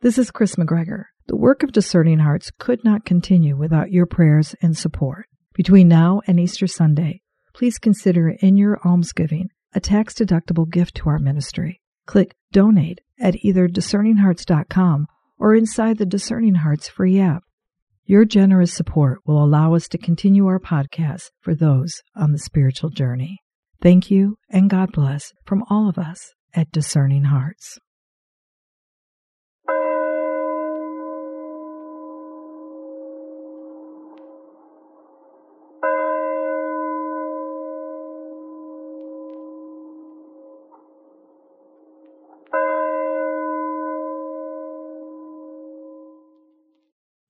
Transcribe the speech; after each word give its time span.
This 0.00 0.16
is 0.16 0.30
Chris 0.30 0.54
McGregor. 0.54 1.06
The 1.26 1.34
work 1.34 1.64
of 1.64 1.72
Discerning 1.72 2.20
Hearts 2.20 2.52
could 2.56 2.84
not 2.84 3.04
continue 3.04 3.56
without 3.56 3.90
your 3.90 4.06
prayers 4.06 4.54
and 4.62 4.76
support. 4.76 5.26
Between 5.54 5.88
now 5.88 6.20
and 6.28 6.38
Easter 6.38 6.68
Sunday, 6.68 7.20
please 7.52 7.80
consider 7.80 8.28
in 8.28 8.56
your 8.56 8.78
almsgiving 8.84 9.48
a 9.74 9.80
tax 9.80 10.14
deductible 10.14 10.70
gift 10.70 10.94
to 10.98 11.08
our 11.08 11.18
ministry. 11.18 11.80
Click 12.06 12.36
Donate 12.52 13.00
at 13.18 13.44
either 13.44 13.66
discerninghearts.com 13.66 15.08
or 15.36 15.56
inside 15.56 15.98
the 15.98 16.06
Discerning 16.06 16.54
Hearts 16.54 16.88
free 16.88 17.18
app. 17.18 17.42
Your 18.04 18.24
generous 18.24 18.72
support 18.72 19.18
will 19.26 19.42
allow 19.42 19.74
us 19.74 19.88
to 19.88 19.98
continue 19.98 20.46
our 20.46 20.60
podcast 20.60 21.30
for 21.40 21.56
those 21.56 22.02
on 22.14 22.30
the 22.30 22.38
spiritual 22.38 22.90
journey. 22.90 23.38
Thank 23.82 24.12
you 24.12 24.36
and 24.48 24.70
God 24.70 24.92
bless 24.92 25.32
from 25.44 25.64
all 25.68 25.88
of 25.88 25.98
us 25.98 26.34
at 26.54 26.70
Discerning 26.70 27.24
Hearts. 27.24 27.80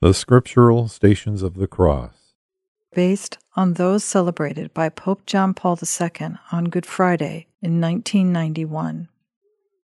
The 0.00 0.14
Scriptural 0.14 0.86
Stations 0.86 1.42
of 1.42 1.54
the 1.54 1.66
Cross. 1.66 2.34
Based 2.94 3.36
on 3.56 3.74
those 3.74 4.04
celebrated 4.04 4.72
by 4.72 4.90
Pope 4.90 5.26
John 5.26 5.54
Paul 5.54 5.76
II 5.82 6.36
on 6.52 6.66
Good 6.66 6.86
Friday 6.86 7.48
in 7.60 7.80
1991. 7.80 9.08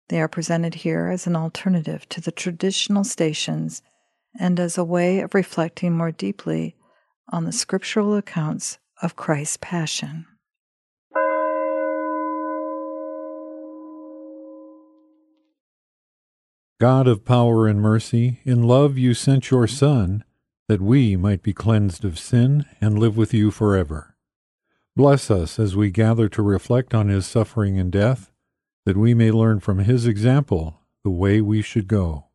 They 0.09 0.19
are 0.19 0.27
presented 0.27 0.75
here 0.75 1.07
as 1.07 1.25
an 1.25 1.37
alternative 1.37 2.09
to 2.09 2.19
the 2.19 2.33
traditional 2.33 3.05
stations 3.05 3.81
and 4.37 4.59
as 4.59 4.77
a 4.77 4.83
way 4.83 5.21
of 5.21 5.33
reflecting 5.33 5.93
more 5.93 6.11
deeply 6.11 6.75
on 7.29 7.45
the 7.45 7.53
scriptural 7.53 8.17
accounts 8.17 8.79
of 9.01 9.15
Christ's 9.15 9.55
Passion. 9.61 10.25
God 16.79 17.07
of 17.07 17.23
power 17.23 17.67
and 17.67 17.81
mercy, 17.81 18.39
in 18.43 18.63
love 18.63 18.97
you 18.97 19.13
sent 19.13 19.51
your 19.51 19.67
Son, 19.67 20.23
that 20.67 20.81
we 20.81 21.15
might 21.15 21.43
be 21.43 21.53
cleansed 21.53 22.03
of 22.03 22.17
sin 22.19 22.65
and 22.81 22.97
live 22.97 23.15
with 23.15 23.33
you 23.33 23.51
forever. 23.51 24.15
Bless 24.95 25.31
us 25.31 25.59
as 25.59 25.75
we 25.75 25.91
gather 25.91 26.27
to 26.29 26.41
reflect 26.41 26.93
on 26.93 27.09
his 27.09 27.25
suffering 27.25 27.79
and 27.79 27.91
death, 27.91 28.31
that 28.85 28.97
we 28.97 29.13
may 29.13 29.31
learn 29.31 29.59
from 29.59 29.79
his 29.79 30.05
example 30.05 30.81
the 31.03 31.09
way 31.09 31.41
we 31.41 31.61
should 31.61 31.87
go. 31.87 32.25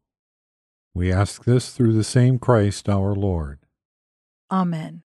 We 0.94 1.12
ask 1.12 1.44
this 1.44 1.70
through 1.70 1.92
the 1.92 2.04
same 2.04 2.38
Christ 2.38 2.88
our 2.88 3.14
Lord. 3.14 3.60
Amen. 4.50 5.02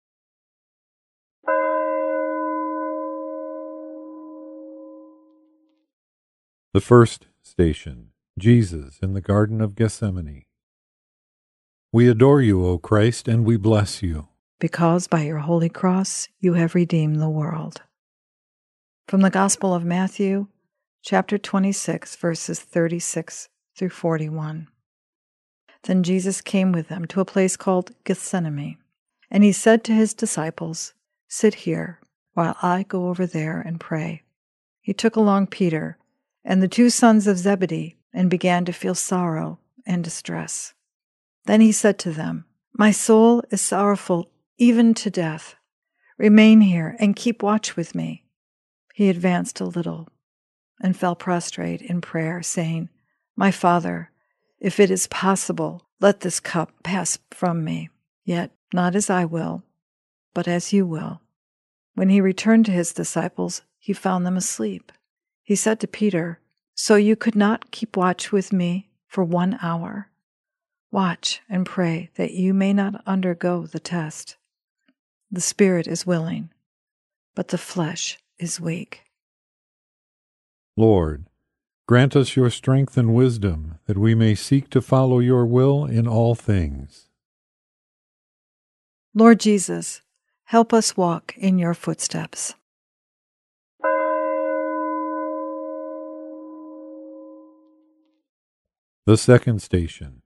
The 6.73 6.79
first 6.79 7.27
station 7.41 8.11
Jesus 8.37 8.97
in 9.01 9.13
the 9.13 9.21
Garden 9.21 9.61
of 9.61 9.75
Gethsemane. 9.75 10.45
We 11.91 12.07
adore 12.07 12.41
you, 12.41 12.65
O 12.65 12.77
Christ, 12.77 13.27
and 13.27 13.45
we 13.45 13.57
bless 13.57 14.01
you. 14.01 14.29
Because 14.59 15.07
by 15.07 15.23
your 15.23 15.39
holy 15.39 15.69
cross 15.69 16.29
you 16.39 16.53
have 16.53 16.75
redeemed 16.75 17.19
the 17.19 17.29
world. 17.29 17.81
From 19.07 19.21
the 19.21 19.29
Gospel 19.29 19.73
of 19.73 19.83
Matthew, 19.83 20.47
chapter 21.02 21.37
26, 21.37 22.15
verses 22.15 22.59
36 22.61 23.49
through 23.75 23.89
41. 23.89 24.67
Then 25.83 26.03
Jesus 26.03 26.41
came 26.41 26.71
with 26.71 26.87
them 26.87 27.05
to 27.07 27.19
a 27.19 27.25
place 27.25 27.57
called 27.57 27.91
Gethsemane, 28.05 28.77
and 29.29 29.43
he 29.43 29.52
said 29.52 29.83
to 29.83 29.93
his 29.93 30.13
disciples, 30.13 30.93
Sit 31.27 31.55
here 31.55 31.99
while 32.33 32.55
I 32.61 32.83
go 32.83 33.09
over 33.09 33.25
there 33.25 33.59
and 33.59 33.80
pray. 33.80 34.21
He 34.80 34.93
took 34.93 35.15
along 35.15 35.47
Peter 35.47 35.97
and 36.45 36.61
the 36.61 36.67
two 36.67 36.89
sons 36.89 37.27
of 37.27 37.37
Zebedee 37.37 37.97
and 38.14 38.30
began 38.30 38.66
to 38.66 38.73
feel 38.73 38.95
sorrow 38.95 39.60
and 39.86 40.04
distress. 40.04 40.73
Then 41.45 41.61
he 41.61 41.72
said 41.72 41.98
to 41.99 42.11
them, 42.11 42.45
My 42.73 42.92
soul 42.92 43.44
is 43.49 43.61
sorrowful 43.61 44.30
even 44.58 44.94
to 44.95 45.10
death. 45.10 45.55
Remain 46.17 46.61
here 46.61 46.95
and 47.00 47.16
keep 47.16 47.42
watch 47.42 47.76
with 47.76 47.95
me. 47.95 48.26
He 48.94 49.10
advanced 49.10 49.60
a 49.60 49.66
little 49.66 50.08
and 50.82 50.98
fell 50.98 51.16
prostrate 51.16 51.82
in 51.82 52.02
prayer, 52.02 52.42
saying, 52.42 52.89
My 53.36 53.52
Father, 53.52 54.11
if 54.60 54.80
it 54.80 54.92
is 54.92 55.08
possible, 55.08 55.88
let 56.00 56.20
this 56.20 56.39
cup 56.39 56.71
pass 56.83 57.17
from 57.32 57.64
me, 57.64 57.89
yet 58.23 58.52
not 58.73 58.95
as 58.95 59.10
I 59.10 59.26
will, 59.26 59.64
but 60.33 60.48
as 60.48 60.73
you 60.73 60.86
will. 60.86 61.21
When 61.95 62.10
he 62.10 62.21
returned 62.21 62.66
to 62.66 62.71
his 62.71 62.94
disciples, 62.94 63.61
he 63.80 63.94
found 63.94 64.26
them 64.26 64.38
asleep. 64.38 64.92
He 65.44 65.55
said 65.55 65.80
to 65.80 65.88
Peter, 65.88 66.39
so 66.76 66.95
you 66.95 67.15
could 67.15 67.36
not 67.36 67.71
keep 67.71 67.95
watch 67.95 68.32
with 68.32 68.52
me 68.52 68.89
for 69.08 69.23
one 69.23 69.58
hour. 69.61 70.09
Watch 70.92 71.42
and 71.49 71.65
pray 71.65 72.09
that 72.15 72.32
you 72.32 72.54
may 72.54 72.73
not 72.73 73.02
undergo 73.05 73.65
the 73.65 73.80
test. 73.80 74.37
The 75.32 75.42
spirit 75.42 75.87
is 75.87 76.05
willing, 76.05 76.49
but 77.36 77.49
the 77.49 77.58
flesh 77.58 78.17
is 78.37 78.59
weak. 78.59 79.04
Lord, 80.76 81.26
grant 81.87 82.15
us 82.15 82.36
your 82.36 82.49
strength 82.49 82.98
and 82.98 83.14
wisdom, 83.14 83.80
that 83.86 83.98
we 83.98 84.15
may 84.15 84.36
seek 84.36 84.70
to 84.71 84.82
follow 84.82 85.20
your 85.20 85.45
will 85.45 85.86
in 85.86 86.08
all 86.08 86.36
things. 86.36 87.08
Lord 89.14 89.39
Jesus, 89.39 90.02
help 90.45 90.73
us 90.73 90.95
walk 90.95 91.33
in 91.38 91.59
your 91.59 91.73
footsteps. 91.73 92.55
The 99.11 99.17
second 99.17 99.61
station 99.61 100.22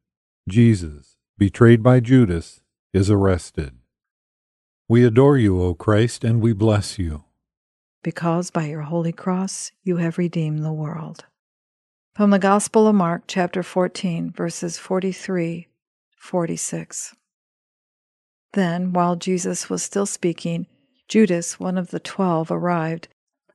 Jesus, 0.47 1.18
betrayed 1.40 1.81
by 1.81 2.00
Judas, 2.00 2.62
is 2.94 3.09
arrested. 3.09 3.79
We 4.88 5.03
adore 5.03 5.40
you, 5.40 5.59
O 5.59 5.73
Christ, 5.73 6.23
and 6.23 6.40
we 6.40 6.53
bless 6.53 7.00
you. 7.00 7.24
Because 8.03 8.51
by 8.51 8.66
your 8.68 8.84
holy 8.84 9.12
cross 9.12 9.72
you 9.81 9.97
have 9.97 10.19
redeemed 10.19 10.63
the 10.63 10.72
world. 10.72 11.25
From 12.13 12.29
the 12.29 12.38
Gospel 12.38 12.88
of 12.88 12.94
Mark, 12.94 13.24
chapter 13.25 13.63
14, 13.63 14.29
verses 14.29 14.78
43 14.78 15.68
46. 16.16 17.16
Then, 18.53 18.94
while 18.94 19.16
Jesus 19.16 19.68
was 19.68 19.81
still 19.81 20.06
speaking, 20.06 20.68
Judas, 21.07 21.59
one 21.59 21.79
of 21.79 21.90
the 21.90 22.00
twelve, 22.00 22.51
arrived, 22.51 23.07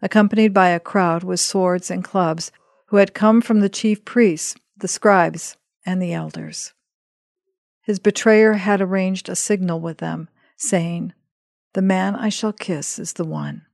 accompanied 0.02 0.52
by 0.52 0.70
a 0.70 0.80
crowd 0.80 1.22
with 1.22 1.38
swords 1.38 1.88
and 1.88 2.02
clubs, 2.02 2.50
who 2.86 2.96
had 2.96 3.14
come 3.14 3.40
from 3.40 3.60
the 3.60 3.68
chief 3.68 4.04
priests 4.04 4.56
the 4.80 4.88
scribes, 4.88 5.56
and 5.86 6.00
the 6.00 6.12
elders. 6.12 6.72
His 7.82 7.98
betrayer 7.98 8.54
had 8.54 8.80
arranged 8.80 9.28
a 9.28 9.36
signal 9.36 9.80
with 9.80 9.98
them, 9.98 10.28
saying, 10.56 11.12
The 11.72 11.82
man 11.82 12.14
I 12.14 12.28
shall 12.28 12.52
kiss 12.52 12.98
is 12.98 13.14
the 13.14 13.24
one, 13.24 13.66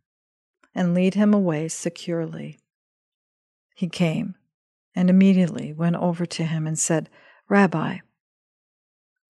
and 0.75 0.95
lead 0.95 1.15
him 1.15 1.35
away 1.35 1.69
securely. 1.69 2.61
He 3.75 3.89
came, 3.89 4.37
and 4.95 5.11
immediately 5.11 5.73
went 5.73 5.97
over 5.97 6.25
to 6.27 6.45
him 6.45 6.67
and 6.67 6.79
said, 6.79 7.11
Rabbi. 7.49 7.99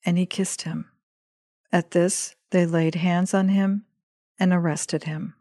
And 0.04 0.18
he 0.18 0.26
kissed 0.26 0.62
him. 0.62 0.90
At 1.72 1.90
this, 1.90 2.36
they 2.50 2.64
laid 2.64 2.94
hands 2.94 3.34
on 3.34 3.48
him 3.48 3.84
and 4.38 4.52
arrested 4.52 5.04
him. 5.04 5.34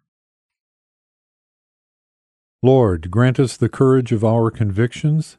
Lord, 2.64 3.12
grant 3.12 3.40
us 3.40 3.58
the 3.58 3.70
courage 3.70 4.12
of 4.12 4.24
our 4.24 4.50
convictions 4.50 5.38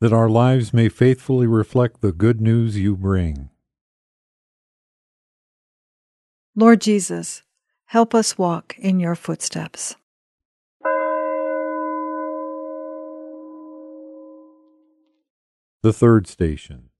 that 0.00 0.12
our 0.12 0.28
lives 0.28 0.74
may 0.74 0.88
faithfully 0.88 1.46
reflect 1.46 2.00
the 2.00 2.12
good 2.12 2.40
news 2.40 2.76
you 2.76 2.96
bring. 2.96 3.50
Lord 6.54 6.80
Jesus, 6.80 7.42
help 7.86 8.14
us 8.14 8.38
walk 8.38 8.74
in 8.78 9.00
your 9.00 9.14
footsteps. 9.14 9.96
The 15.82 15.92
third 15.92 16.26
station 16.26 16.90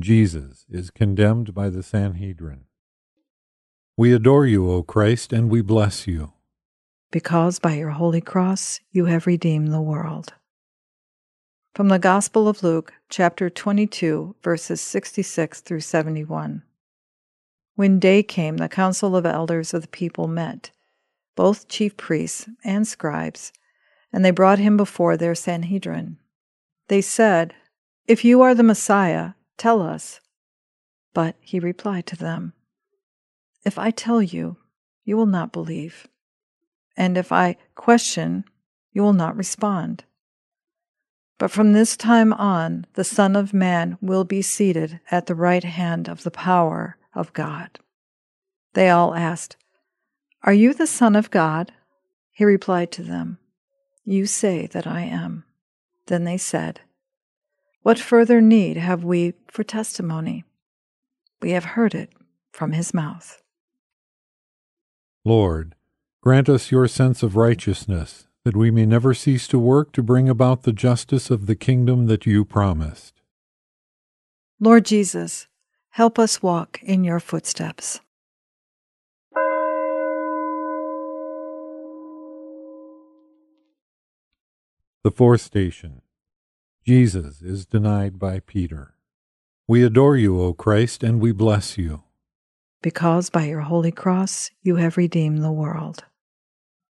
Jesus 0.00 0.64
is 0.68 0.90
condemned 0.90 1.52
by 1.52 1.68
the 1.68 1.82
Sanhedrin. 1.82 2.64
We 3.96 4.14
adore 4.14 4.46
you, 4.46 4.70
O 4.70 4.82
Christ, 4.82 5.32
and 5.32 5.50
we 5.50 5.60
bless 5.60 6.06
you. 6.06 6.32
Because 7.10 7.58
by 7.58 7.74
your 7.74 7.90
holy 7.90 8.20
cross 8.20 8.80
you 8.92 9.06
have 9.06 9.26
redeemed 9.26 9.72
the 9.72 9.80
world. 9.80 10.34
From 11.74 11.88
the 11.88 11.98
Gospel 11.98 12.48
of 12.48 12.62
Luke, 12.62 12.92
chapter 13.08 13.48
22, 13.48 14.36
verses 14.42 14.80
66 14.80 15.60
through 15.60 15.80
71. 15.80 16.62
When 17.76 17.98
day 17.98 18.22
came, 18.22 18.56
the 18.56 18.68
council 18.68 19.16
of 19.16 19.24
elders 19.24 19.72
of 19.72 19.82
the 19.82 19.88
people 19.88 20.26
met, 20.26 20.70
both 21.36 21.68
chief 21.68 21.96
priests 21.96 22.48
and 22.64 22.86
scribes, 22.86 23.52
and 24.12 24.24
they 24.24 24.30
brought 24.30 24.58
him 24.58 24.76
before 24.76 25.16
their 25.16 25.34
Sanhedrin. 25.34 26.18
They 26.88 27.00
said, 27.00 27.54
If 28.06 28.24
you 28.24 28.42
are 28.42 28.54
the 28.54 28.62
Messiah, 28.62 29.32
Tell 29.60 29.82
us. 29.82 30.20
But 31.12 31.36
he 31.38 31.60
replied 31.60 32.06
to 32.06 32.16
them, 32.16 32.54
If 33.62 33.78
I 33.78 33.90
tell 33.90 34.22
you, 34.22 34.56
you 35.04 35.18
will 35.18 35.26
not 35.26 35.52
believe. 35.52 36.06
And 36.96 37.18
if 37.18 37.30
I 37.30 37.58
question, 37.74 38.46
you 38.90 39.02
will 39.02 39.12
not 39.12 39.36
respond. 39.36 40.04
But 41.40 41.50
from 41.50 41.72
this 41.72 41.96
time 41.96 42.34
on, 42.34 42.84
the 42.92 43.02
Son 43.02 43.34
of 43.34 43.54
Man 43.54 43.96
will 44.02 44.24
be 44.24 44.42
seated 44.42 45.00
at 45.10 45.24
the 45.24 45.34
right 45.34 45.64
hand 45.64 46.06
of 46.06 46.22
the 46.22 46.30
power 46.30 46.98
of 47.14 47.32
God. 47.32 47.80
They 48.74 48.90
all 48.90 49.14
asked, 49.14 49.56
Are 50.42 50.52
you 50.52 50.74
the 50.74 50.86
Son 50.86 51.16
of 51.16 51.30
God? 51.30 51.72
He 52.30 52.44
replied 52.44 52.92
to 52.92 53.02
them, 53.02 53.38
You 54.04 54.26
say 54.26 54.66
that 54.66 54.86
I 54.86 55.00
am. 55.00 55.44
Then 56.08 56.24
they 56.24 56.36
said, 56.36 56.82
What 57.80 57.98
further 57.98 58.42
need 58.42 58.76
have 58.76 59.02
we 59.02 59.32
for 59.48 59.64
testimony? 59.64 60.44
We 61.40 61.52
have 61.52 61.64
heard 61.64 61.94
it 61.94 62.10
from 62.52 62.72
his 62.72 62.92
mouth. 62.92 63.40
Lord, 65.24 65.74
grant 66.20 66.50
us 66.50 66.70
your 66.70 66.86
sense 66.86 67.22
of 67.22 67.34
righteousness 67.34 68.26
that 68.44 68.56
we 68.56 68.70
may 68.70 68.86
never 68.86 69.12
cease 69.14 69.46
to 69.48 69.58
work 69.58 69.92
to 69.92 70.02
bring 70.02 70.28
about 70.28 70.62
the 70.62 70.72
justice 70.72 71.30
of 71.30 71.46
the 71.46 71.56
kingdom 71.56 72.06
that 72.06 72.26
you 72.26 72.44
promised. 72.44 73.20
Lord 74.58 74.84
Jesus, 74.84 75.46
help 75.90 76.18
us 76.18 76.42
walk 76.42 76.82
in 76.82 77.04
your 77.04 77.20
footsteps. 77.20 78.00
The 85.02 85.10
fourth 85.10 85.40
station 85.40 86.02
Jesus 86.86 87.40
is 87.40 87.64
denied 87.64 88.18
by 88.18 88.40
Peter. 88.40 88.94
We 89.66 89.82
adore 89.82 90.16
you, 90.16 90.40
O 90.40 90.52
Christ, 90.52 91.02
and 91.02 91.20
we 91.20 91.32
bless 91.32 91.78
you. 91.78 92.02
Because 92.82 93.30
by 93.30 93.44
your 93.44 93.60
holy 93.60 93.92
cross 93.92 94.50
you 94.62 94.76
have 94.76 94.96
redeemed 94.96 95.42
the 95.42 95.52
world. 95.52 96.04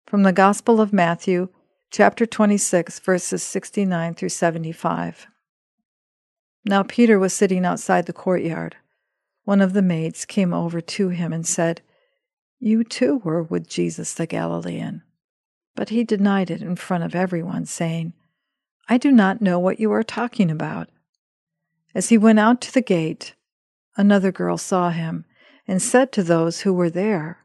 From 0.10 0.24
the 0.24 0.34
Gospel 0.34 0.82
of 0.82 0.92
Matthew, 0.92 1.50
chapter 1.92 2.26
26, 2.26 2.98
verses 2.98 3.44
69 3.44 4.16
through 4.16 4.30
75. 4.30 5.28
Now 6.66 6.82
Peter 6.82 7.20
was 7.20 7.32
sitting 7.32 7.64
outside 7.64 8.08
the 8.08 8.12
courtyard. 8.12 8.76
One 9.44 9.62
of 9.62 9.74
the 9.74 9.84
maids 9.84 10.26
came 10.26 10.52
over 10.52 10.82
to 10.82 11.10
him 11.10 11.32
and 11.32 11.46
said, 11.46 11.82
You 12.58 12.84
too 12.84 13.18
were 13.24 13.44
with 13.44 13.70
Jesus 13.70 14.16
the 14.16 14.26
Galilean. 14.26 15.04
But 15.76 15.90
he 15.90 16.04
denied 16.04 16.50
it 16.50 16.64
in 16.64 16.76
front 16.76 17.04
of 17.04 17.14
everyone, 17.14 17.68
saying, 17.68 18.14
I 18.88 18.98
do 18.98 19.12
not 19.12 19.44
know 19.44 19.60
what 19.60 19.80
you 19.80 19.92
are 19.92 20.02
talking 20.02 20.50
about. 20.50 20.90
As 21.94 22.10
he 22.10 22.18
went 22.18 22.40
out 22.40 22.62
to 22.62 22.74
the 22.74 22.82
gate, 22.82 23.36
another 23.96 24.32
girl 24.32 24.58
saw 24.58 24.90
him 24.90 25.26
and 25.68 25.80
said 25.80 26.12
to 26.14 26.24
those 26.24 26.62
who 26.62 26.74
were 26.74 26.90
there, 26.90 27.39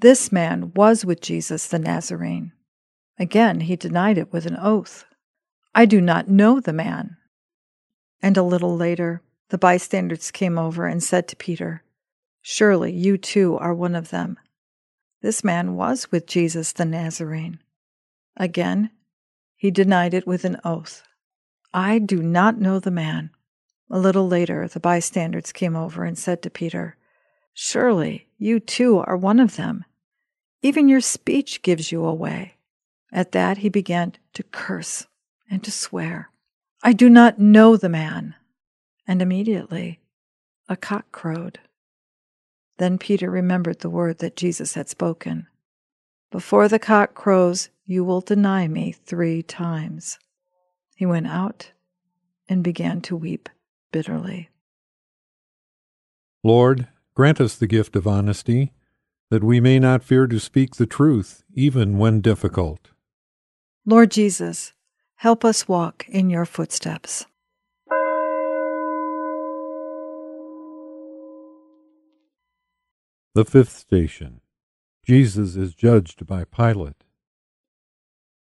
this 0.00 0.32
man 0.32 0.72
was 0.74 1.04
with 1.04 1.20
Jesus 1.20 1.66
the 1.66 1.78
Nazarene. 1.78 2.52
Again, 3.18 3.60
he 3.60 3.76
denied 3.76 4.16
it 4.16 4.32
with 4.32 4.46
an 4.46 4.56
oath. 4.56 5.04
I 5.74 5.84
do 5.84 6.00
not 6.00 6.28
know 6.28 6.58
the 6.58 6.72
man. 6.72 7.18
And 8.22 8.36
a 8.36 8.42
little 8.42 8.74
later, 8.74 9.22
the 9.50 9.58
bystanders 9.58 10.30
came 10.30 10.58
over 10.58 10.86
and 10.86 11.02
said 11.02 11.28
to 11.28 11.36
Peter, 11.36 11.82
Surely 12.40 12.92
you 12.92 13.18
too 13.18 13.58
are 13.58 13.74
one 13.74 13.94
of 13.94 14.08
them. 14.08 14.38
This 15.20 15.44
man 15.44 15.74
was 15.74 16.10
with 16.10 16.26
Jesus 16.26 16.72
the 16.72 16.86
Nazarene. 16.86 17.58
Again, 18.38 18.90
he 19.54 19.70
denied 19.70 20.14
it 20.14 20.26
with 20.26 20.46
an 20.46 20.58
oath. 20.64 21.02
I 21.74 21.98
do 21.98 22.22
not 22.22 22.58
know 22.58 22.80
the 22.80 22.90
man. 22.90 23.30
A 23.90 23.98
little 23.98 24.26
later, 24.26 24.66
the 24.66 24.80
bystanders 24.80 25.52
came 25.52 25.76
over 25.76 26.04
and 26.04 26.18
said 26.18 26.40
to 26.42 26.50
Peter, 26.50 26.96
Surely 27.52 28.28
you 28.38 28.60
too 28.60 28.98
are 28.98 29.16
one 29.16 29.38
of 29.38 29.56
them. 29.56 29.84
Even 30.62 30.88
your 30.88 31.00
speech 31.00 31.62
gives 31.62 31.90
you 31.90 32.04
away. 32.04 32.54
At 33.12 33.32
that 33.32 33.58
he 33.58 33.68
began 33.68 34.12
to 34.34 34.42
curse 34.42 35.06
and 35.50 35.64
to 35.64 35.70
swear. 35.70 36.30
I 36.82 36.92
do 36.92 37.10
not 37.10 37.38
know 37.38 37.76
the 37.76 37.88
man. 37.88 38.34
And 39.06 39.20
immediately 39.20 39.98
a 40.68 40.76
cock 40.76 41.10
crowed. 41.10 41.58
Then 42.78 42.96
Peter 42.96 43.28
remembered 43.28 43.80
the 43.80 43.90
word 43.90 44.18
that 44.18 44.36
Jesus 44.36 44.74
had 44.74 44.88
spoken 44.88 45.48
Before 46.30 46.68
the 46.68 46.78
cock 46.78 47.14
crows, 47.14 47.70
you 47.84 48.04
will 48.04 48.20
deny 48.20 48.68
me 48.68 48.92
three 48.92 49.42
times. 49.42 50.18
He 50.94 51.04
went 51.04 51.26
out 51.26 51.72
and 52.48 52.62
began 52.62 53.00
to 53.02 53.16
weep 53.16 53.48
bitterly. 53.90 54.48
Lord, 56.44 56.86
grant 57.14 57.40
us 57.40 57.56
the 57.56 57.66
gift 57.66 57.96
of 57.96 58.06
honesty 58.06 58.70
that 59.30 59.44
we 59.44 59.60
may 59.60 59.78
not 59.78 60.02
fear 60.02 60.26
to 60.26 60.38
speak 60.40 60.74
the 60.74 60.86
truth, 60.86 61.44
even 61.54 61.98
when 61.98 62.20
difficult. 62.20 62.90
Lord 63.86 64.10
Jesus, 64.10 64.72
help 65.16 65.44
us 65.44 65.68
walk 65.68 66.04
in 66.08 66.28
your 66.28 66.44
footsteps. 66.44 67.26
The 73.34 73.44
fifth 73.44 73.76
station 73.76 74.40
Jesus 75.06 75.54
is 75.54 75.74
judged 75.74 76.26
by 76.26 76.44
Pilate. 76.44 77.04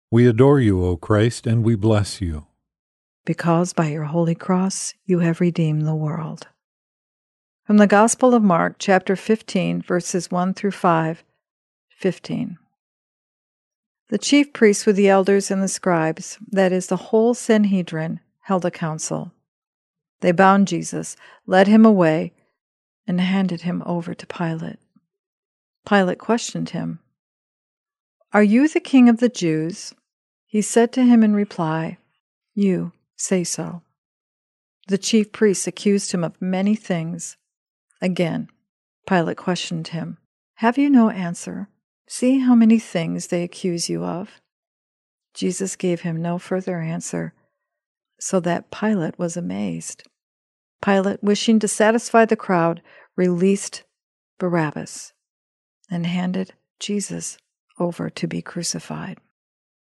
We 0.09 0.25
adore 0.25 0.61
you, 0.61 0.83
O 0.85 0.95
Christ, 0.95 1.45
and 1.45 1.63
we 1.63 1.75
bless 1.75 2.21
you. 2.21 2.47
Because 3.25 3.73
by 3.73 3.89
your 3.89 4.05
holy 4.05 4.35
cross 4.35 4.93
you 5.05 5.19
have 5.19 5.41
redeemed 5.41 5.85
the 5.85 5.95
world. 5.95 6.47
From 7.67 7.75
the 7.75 7.85
Gospel 7.85 8.33
of 8.33 8.41
Mark, 8.41 8.77
chapter 8.79 9.17
15, 9.17 9.81
verses 9.81 10.31
1 10.31 10.53
through 10.53 10.71
5, 10.71 11.21
15. 11.89 12.57
The 14.07 14.17
chief 14.17 14.53
priests 14.53 14.85
with 14.85 14.95
the 14.95 15.09
elders 15.09 15.51
and 15.51 15.61
the 15.61 15.67
scribes, 15.67 16.37
that 16.49 16.71
is, 16.71 16.87
the 16.87 16.95
whole 16.95 17.33
Sanhedrin, 17.33 18.21
held 18.43 18.63
a 18.63 18.71
council. 18.71 19.33
They 20.21 20.31
bound 20.31 20.69
Jesus, 20.69 21.17
led 21.45 21.67
him 21.67 21.85
away, 21.85 22.31
and 23.05 23.19
handed 23.19 23.63
him 23.63 23.83
over 23.85 24.13
to 24.13 24.25
Pilate. 24.25 24.79
Pilate 25.85 26.19
questioned 26.19 26.69
him 26.69 26.99
Are 28.31 28.43
you 28.43 28.69
the 28.69 28.79
king 28.79 29.09
of 29.09 29.17
the 29.17 29.27
Jews? 29.27 29.93
He 30.45 30.61
said 30.61 30.93
to 30.93 31.03
him 31.03 31.21
in 31.21 31.33
reply, 31.33 31.97
You 32.53 32.93
say 33.17 33.43
so. 33.43 33.81
The 34.87 34.97
chief 34.97 35.33
priests 35.33 35.67
accused 35.67 36.13
him 36.13 36.23
of 36.23 36.41
many 36.41 36.73
things. 36.73 37.35
Again, 38.01 38.49
Pilate 39.07 39.37
questioned 39.37 39.89
him 39.89 40.17
Have 40.55 40.77
you 40.77 40.89
no 40.89 41.09
answer? 41.09 41.69
See 42.07 42.39
how 42.39 42.55
many 42.55 42.79
things 42.79 43.27
they 43.27 43.43
accuse 43.43 43.89
you 43.89 44.05
of. 44.05 44.41
Jesus 45.33 45.75
gave 45.75 46.01
him 46.01 46.21
no 46.21 46.37
further 46.37 46.79
answer, 46.79 47.33
so 48.19 48.39
that 48.39 48.71
Pilate 48.71 49.19
was 49.19 49.35
amazed. 49.35 50.03
Pilate, 50.81 51.21
wishing 51.21 51.59
to 51.59 51.67
satisfy 51.67 52.25
the 52.25 52.35
crowd, 52.35 52.81
released 53.15 53.83
Barabbas 54.39 55.13
and 55.89 56.05
handed 56.05 56.53
Jesus 56.79 57.37
over 57.79 58.09
to 58.09 58.27
be 58.27 58.41
crucified. 58.41 59.19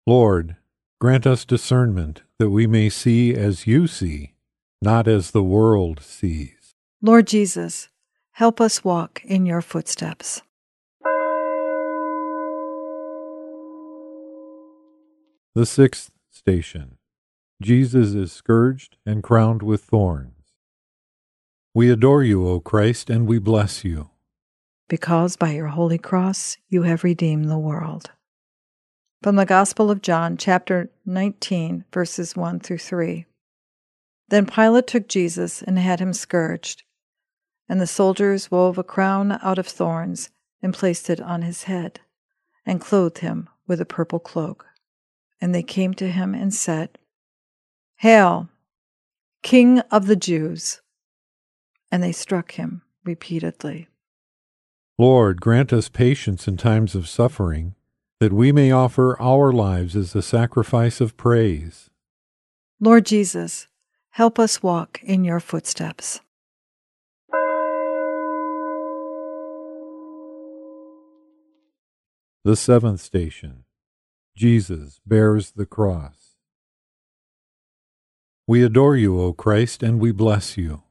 Lord, 0.07 0.57
grant 1.01 1.27
us 1.27 1.45
discernment 1.45 2.23
that 2.39 2.51
we 2.51 2.67
may 2.67 2.89
see 2.89 3.35
as 3.35 3.67
you 3.67 3.87
see, 3.87 4.33
not 4.83 5.07
as 5.07 5.31
the 5.31 5.43
world 5.43 6.01
sees. 6.03 6.75
Lord 7.03 7.27
Jesus, 7.27 7.89
help 8.41 8.59
us 8.59 8.83
walk 8.83 9.23
in 9.23 9.45
your 9.45 9.61
footsteps. 9.61 10.41
The 15.55 15.67
sixth 15.67 16.11
station 16.31 16.97
Jesus 17.61 18.15
is 18.15 18.33
scourged 18.33 18.97
and 19.05 19.23
crowned 19.23 19.63
with 19.63 19.83
thorns. 19.83 20.55
We 21.75 21.91
adore 21.91 22.25
you, 22.25 22.49
O 22.49 22.61
Christ, 22.61 23.11
and 23.11 23.27
we 23.27 23.39
bless 23.39 23.85
you. 23.85 24.09
Because 24.89 25.37
by 25.37 25.51
your 25.51 25.69
holy 25.69 25.99
cross 25.99 26.57
you 26.71 26.85
have 26.85 27.05
redeemed 27.05 27.51
the 27.51 27.59
world. 27.59 28.11
From 29.23 29.37
the 29.37 29.45
Gospel 29.45 29.91
of 29.91 30.01
John, 30.01 30.39
chapter 30.39 30.89
19, 31.05 31.85
verses 31.93 32.35
1 32.35 32.61
through 32.61 32.79
3. 32.79 33.27
Then 34.31 34.47
Pilate 34.47 34.87
took 34.87 35.09
Jesus 35.09 35.61
and 35.61 35.79
had 35.79 36.01
him 36.01 36.15
scourged 36.15 36.85
and 37.71 37.81
the 37.81 37.87
soldiers 37.87 38.51
wove 38.51 38.79
a 38.79 38.83
crown 38.83 39.39
out 39.45 39.57
of 39.57 39.67
thorns 39.67 40.31
and 40.61 40.75
placed 40.75 41.09
it 41.09 41.21
on 41.21 41.43
his 41.43 41.63
head, 41.63 42.01
and 42.67 42.81
clothed 42.81 43.19
him 43.19 43.49
with 43.69 43.81
a 43.81 43.87
purple 43.87 44.19
cloak. 44.19 44.67
And 45.41 45.55
they 45.55 45.63
came 45.63 45.95
to 45.95 46.11
him 46.11 46.35
and 46.35 46.53
said, 46.53 46.99
Hail, 47.99 48.49
King 49.45 49.79
of 49.93 50.09
the 50.09 50.17
Jews! 50.17 50.81
And 51.93 52.03
they 52.03 52.11
struck 52.11 52.53
him 52.53 52.83
repeatedly. 53.05 53.87
Lord, 54.99 55.41
grant 55.41 55.73
us 55.73 55.89
patience 55.89 56.49
in 56.49 56.57
times 56.57 56.97
of 56.97 57.09
suffering, 57.09 57.77
that 58.19 58.33
we 58.33 58.51
may 58.51 58.73
offer 58.73 59.17
our 59.23 59.53
lives 59.53 59.95
as 59.95 60.17
a 60.17 60.23
sacrifice 60.23 61.01
of 61.01 61.17
praise. 61.17 61.89
Lord 62.81 63.07
Jesus, 63.07 63.69
help 64.11 64.41
us 64.41 64.61
walk 64.61 65.01
in 65.05 65.23
your 65.23 65.39
footsteps. 65.39 66.21
The 72.43 72.57
seventh 72.57 73.03
station 73.03 73.65
Jesus 74.35 74.99
bears 75.05 75.51
the 75.51 75.67
cross. 75.67 76.37
We 78.47 78.65
adore 78.65 78.97
you, 78.97 79.21
O 79.21 79.35
Christ, 79.35 79.83
and 79.83 80.01
we 80.01 80.11
bless 80.11 80.57
you. 80.57 80.83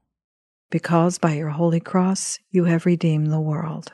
Because 0.70 1.18
by 1.18 1.34
your 1.34 1.50
holy 1.50 1.80
cross 1.80 2.38
you 2.52 2.66
have 2.66 2.86
redeemed 2.86 3.32
the 3.32 3.40
world. 3.40 3.94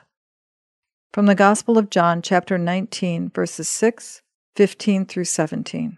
From 1.14 1.24
the 1.24 1.34
Gospel 1.34 1.78
of 1.78 1.88
John, 1.88 2.20
chapter 2.20 2.58
19, 2.58 3.30
verses 3.30 3.68
6, 3.70 4.20
15 4.56 5.06
through 5.06 5.24
17. 5.24 5.96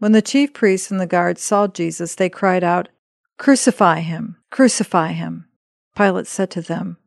When 0.00 0.12
the 0.12 0.20
chief 0.20 0.52
priests 0.52 0.90
and 0.90 1.00
the 1.00 1.06
guards 1.06 1.40
saw 1.42 1.66
Jesus, 1.66 2.14
they 2.14 2.28
cried 2.28 2.62
out, 2.62 2.90
Crucify 3.38 4.00
him! 4.00 4.36
Crucify 4.50 5.12
him! 5.12 5.48
Pilate 5.96 6.26
said 6.26 6.50
to 6.50 6.60
them, 6.60 6.98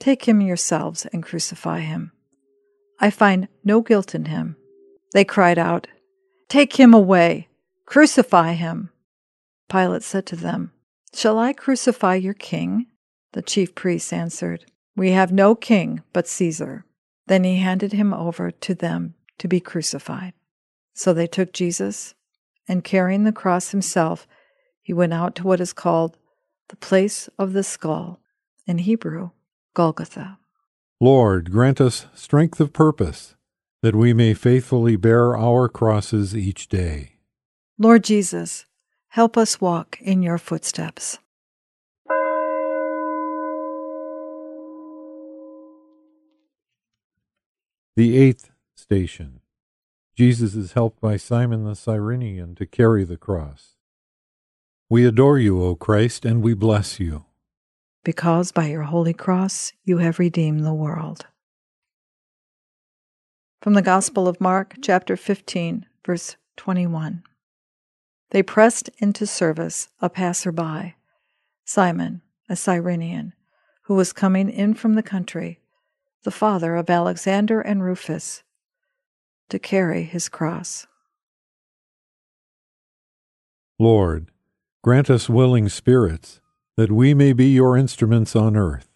Take 0.00 0.26
him 0.26 0.40
yourselves 0.40 1.04
and 1.12 1.22
crucify 1.22 1.80
him. 1.80 2.12
I 2.98 3.10
find 3.10 3.48
no 3.64 3.80
guilt 3.80 4.14
in 4.14 4.26
him. 4.26 4.56
They 5.12 5.24
cried 5.24 5.58
out, 5.58 5.86
Take 6.48 6.78
him 6.78 6.94
away! 6.94 7.48
Crucify 7.84 8.54
him! 8.54 8.90
Pilate 9.68 10.02
said 10.02 10.26
to 10.26 10.36
them, 10.36 10.72
Shall 11.14 11.38
I 11.38 11.52
crucify 11.52 12.16
your 12.16 12.34
king? 12.34 12.86
The 13.32 13.42
chief 13.42 13.74
priests 13.74 14.12
answered, 14.12 14.64
We 14.96 15.10
have 15.12 15.32
no 15.32 15.54
king 15.54 16.02
but 16.12 16.28
Caesar. 16.28 16.84
Then 17.26 17.44
he 17.44 17.56
handed 17.56 17.92
him 17.92 18.14
over 18.14 18.50
to 18.50 18.74
them 18.74 19.14
to 19.38 19.48
be 19.48 19.60
crucified. 19.60 20.32
So 20.94 21.12
they 21.12 21.26
took 21.26 21.52
Jesus, 21.52 22.14
and 22.68 22.84
carrying 22.84 23.24
the 23.24 23.32
cross 23.32 23.70
himself, 23.70 24.26
he 24.82 24.92
went 24.92 25.12
out 25.12 25.34
to 25.36 25.44
what 25.44 25.60
is 25.60 25.72
called 25.72 26.16
the 26.68 26.76
place 26.76 27.28
of 27.38 27.52
the 27.52 27.62
skull, 27.62 28.20
in 28.66 28.78
Hebrew, 28.78 29.30
Golgotha. 29.74 30.38
Lord, 31.00 31.50
grant 31.50 31.78
us 31.78 32.06
strength 32.14 32.58
of 32.58 32.72
purpose, 32.72 33.34
that 33.82 33.94
we 33.94 34.14
may 34.14 34.32
faithfully 34.32 34.96
bear 34.96 35.36
our 35.36 35.68
crosses 35.68 36.34
each 36.34 36.68
day. 36.68 37.16
Lord 37.78 38.02
Jesus, 38.02 38.64
help 39.08 39.36
us 39.36 39.60
walk 39.60 39.98
in 40.00 40.22
your 40.22 40.38
footsteps. 40.38 41.18
The 47.96 48.16
eighth 48.16 48.50
station 48.74 49.40
Jesus 50.16 50.54
is 50.54 50.72
helped 50.72 50.98
by 51.02 51.18
Simon 51.18 51.64
the 51.64 51.74
Cyrenian 51.74 52.54
to 52.54 52.64
carry 52.64 53.04
the 53.04 53.18
cross. 53.18 53.74
We 54.88 55.04
adore 55.04 55.38
you, 55.38 55.62
O 55.62 55.74
Christ, 55.74 56.24
and 56.24 56.42
we 56.42 56.54
bless 56.54 56.98
you. 56.98 57.26
Because 58.06 58.52
by 58.52 58.66
your 58.66 58.84
holy 58.84 59.12
cross 59.12 59.72
you 59.82 59.98
have 59.98 60.20
redeemed 60.20 60.64
the 60.64 60.72
world. 60.72 61.26
From 63.60 63.74
the 63.74 63.82
Gospel 63.82 64.28
of 64.28 64.40
Mark, 64.40 64.76
chapter 64.80 65.16
15, 65.16 65.86
verse 66.06 66.36
21. 66.56 67.24
They 68.30 68.44
pressed 68.44 68.90
into 68.98 69.26
service 69.26 69.88
a 70.00 70.08
passer-by, 70.08 70.94
Simon, 71.64 72.22
a 72.48 72.54
Cyrenian, 72.54 73.32
who 73.86 73.96
was 73.96 74.12
coming 74.12 74.50
in 74.50 74.74
from 74.74 74.94
the 74.94 75.02
country, 75.02 75.58
the 76.22 76.30
father 76.30 76.76
of 76.76 76.88
Alexander 76.88 77.60
and 77.60 77.82
Rufus 77.82 78.44
to 79.48 79.58
carry 79.58 80.04
his 80.04 80.28
cross. 80.28 80.86
Lord, 83.80 84.30
grant 84.84 85.10
us 85.10 85.28
willing 85.28 85.68
spirits, 85.68 86.40
that 86.76 86.90
we 86.90 87.14
may 87.14 87.32
be 87.32 87.46
your 87.46 87.76
instruments 87.76 88.36
on 88.36 88.56
earth. 88.56 88.88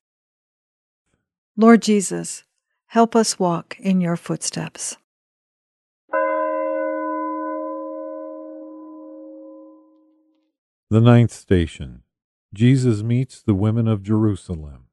Lord 1.57 1.83
Jesus, 1.83 2.45
help 2.87 3.17
us 3.17 3.39
walk 3.39 3.77
in 3.79 4.01
your 4.01 4.17
footsteps. 4.17 4.97
The 10.91 11.01
ninth 11.01 11.33
station 11.33 12.03
Jesus 12.53 13.03
meets 13.03 13.41
the 13.41 13.55
women 13.55 13.87
of 13.87 14.03
Jerusalem. 14.03 14.87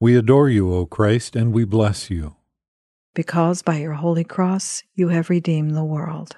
We 0.00 0.16
adore 0.16 0.48
you, 0.48 0.72
O 0.72 0.86
Christ, 0.86 1.34
and 1.34 1.52
we 1.52 1.64
bless 1.64 2.10
you 2.10 2.36
because 3.18 3.62
by 3.62 3.76
your 3.78 3.94
holy 3.94 4.22
cross 4.22 4.84
you 4.94 5.08
have 5.08 5.28
redeemed 5.28 5.74
the 5.74 5.82
world. 5.82 6.36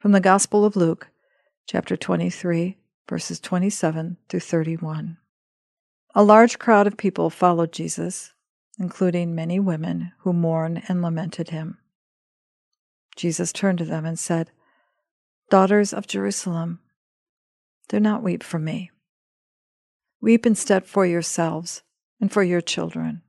From 0.00 0.12
the 0.12 0.20
Gospel 0.20 0.64
of 0.64 0.74
Luke, 0.74 1.08
chapter 1.66 1.98
23, 1.98 2.78
verses 3.08 3.40
27 3.40 4.16
through 4.28 4.40
31. 4.40 5.18
A 6.14 6.22
large 6.22 6.58
crowd 6.58 6.86
of 6.86 6.96
people 6.96 7.30
followed 7.30 7.72
Jesus, 7.72 8.32
including 8.78 9.34
many 9.34 9.58
women 9.58 10.12
who 10.18 10.32
mourned 10.32 10.82
and 10.88 11.02
lamented 11.02 11.50
him. 11.50 11.78
Jesus 13.16 13.52
turned 13.52 13.78
to 13.78 13.84
them 13.84 14.04
and 14.04 14.18
said, 14.18 14.50
Daughters 15.50 15.92
of 15.92 16.06
Jerusalem, 16.06 16.80
do 17.88 18.00
not 18.00 18.22
weep 18.22 18.42
for 18.42 18.58
me. 18.58 18.90
Weep 20.20 20.46
instead 20.46 20.86
for 20.86 21.04
yourselves 21.04 21.82
and 22.20 22.32
for 22.32 22.42
your 22.42 22.60
children. 22.60 23.22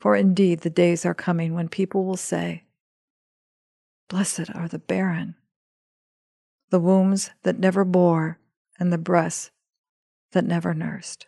For 0.00 0.16
indeed 0.16 0.60
the 0.60 0.70
days 0.70 1.04
are 1.04 1.14
coming 1.14 1.54
when 1.54 1.68
people 1.68 2.04
will 2.04 2.16
say, 2.16 2.64
Blessed 4.08 4.50
are 4.54 4.68
the 4.68 4.78
barren, 4.78 5.36
the 6.70 6.80
wombs 6.80 7.30
that 7.44 7.58
never 7.58 7.84
bore, 7.84 8.38
and 8.82 8.92
the 8.92 8.98
breasts 8.98 9.52
that 10.32 10.44
never 10.44 10.74
nursed. 10.74 11.24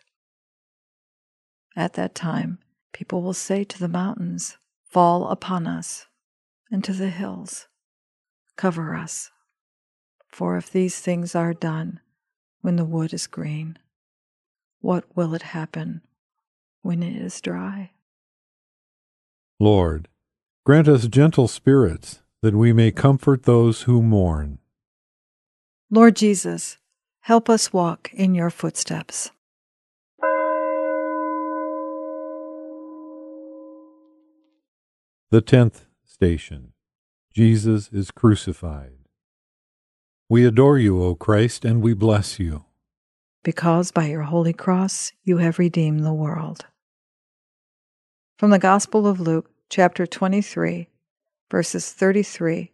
At 1.73 1.93
that 1.93 2.13
time, 2.13 2.59
people 2.91 3.21
will 3.21 3.33
say 3.33 3.63
to 3.63 3.79
the 3.79 3.87
mountains, 3.87 4.57
Fall 4.83 5.29
upon 5.29 5.65
us, 5.65 6.05
and 6.69 6.83
to 6.83 6.91
the 6.91 7.07
hills, 7.07 7.67
Cover 8.57 8.93
us. 8.93 9.31
For 10.27 10.57
if 10.57 10.69
these 10.69 10.99
things 10.99 11.33
are 11.33 11.53
done 11.53 12.01
when 12.59 12.75
the 12.75 12.83
wood 12.83 13.13
is 13.13 13.25
green, 13.25 13.79
what 14.81 15.05
will 15.15 15.33
it 15.33 15.43
happen 15.43 16.01
when 16.81 17.01
it 17.01 17.15
is 17.15 17.39
dry? 17.39 17.91
Lord, 19.61 20.09
grant 20.65 20.89
us 20.89 21.07
gentle 21.07 21.47
spirits, 21.47 22.19
that 22.41 22.53
we 22.53 22.73
may 22.73 22.91
comfort 22.91 23.43
those 23.43 23.83
who 23.83 24.01
mourn. 24.01 24.59
Lord 25.89 26.17
Jesus, 26.17 26.79
help 27.25 27.49
us 27.49 27.73
walk 27.73 28.11
in 28.13 28.35
your 28.35 28.51
footsteps. 28.51 29.31
The 35.31 35.41
tenth 35.41 35.87
station 36.05 36.73
Jesus 37.33 37.89
is 37.91 38.11
crucified. 38.11 38.99
We 40.29 40.45
adore 40.45 40.77
you, 40.77 41.01
O 41.03 41.15
Christ, 41.15 41.65
and 41.65 41.81
we 41.81 41.95
bless 41.95 42.39
you. 42.39 42.65
Because 43.43 43.91
by 43.91 44.05
your 44.05 44.21
holy 44.21 44.53
cross 44.53 45.11
you 45.23 45.37
have 45.37 45.57
redeemed 45.57 46.05
the 46.05 46.13
world. 46.13 46.65
From 48.37 48.51
the 48.51 48.59
Gospel 48.59 49.07
of 49.07 49.19
Luke, 49.19 49.49
chapter 49.69 50.05
23, 50.05 50.89
verses 51.49 51.91
33 51.91 52.71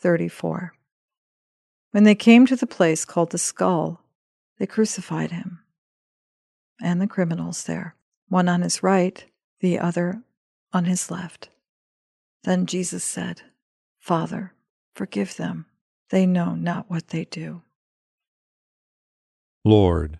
34. 0.00 0.77
When 1.90 2.04
they 2.04 2.14
came 2.14 2.46
to 2.46 2.56
the 2.56 2.66
place 2.66 3.04
called 3.04 3.30
the 3.30 3.38
skull, 3.38 4.02
they 4.58 4.66
crucified 4.66 5.30
him 5.30 5.60
and 6.80 7.00
the 7.00 7.06
criminals 7.06 7.64
there, 7.64 7.96
one 8.28 8.48
on 8.48 8.62
his 8.62 8.82
right, 8.82 9.24
the 9.60 9.78
other 9.78 10.22
on 10.72 10.84
his 10.84 11.10
left. 11.10 11.48
Then 12.44 12.66
Jesus 12.66 13.02
said, 13.02 13.42
Father, 13.98 14.52
forgive 14.94 15.36
them. 15.36 15.66
They 16.10 16.24
know 16.24 16.54
not 16.54 16.88
what 16.88 17.08
they 17.08 17.24
do. 17.24 17.62
Lord, 19.64 20.18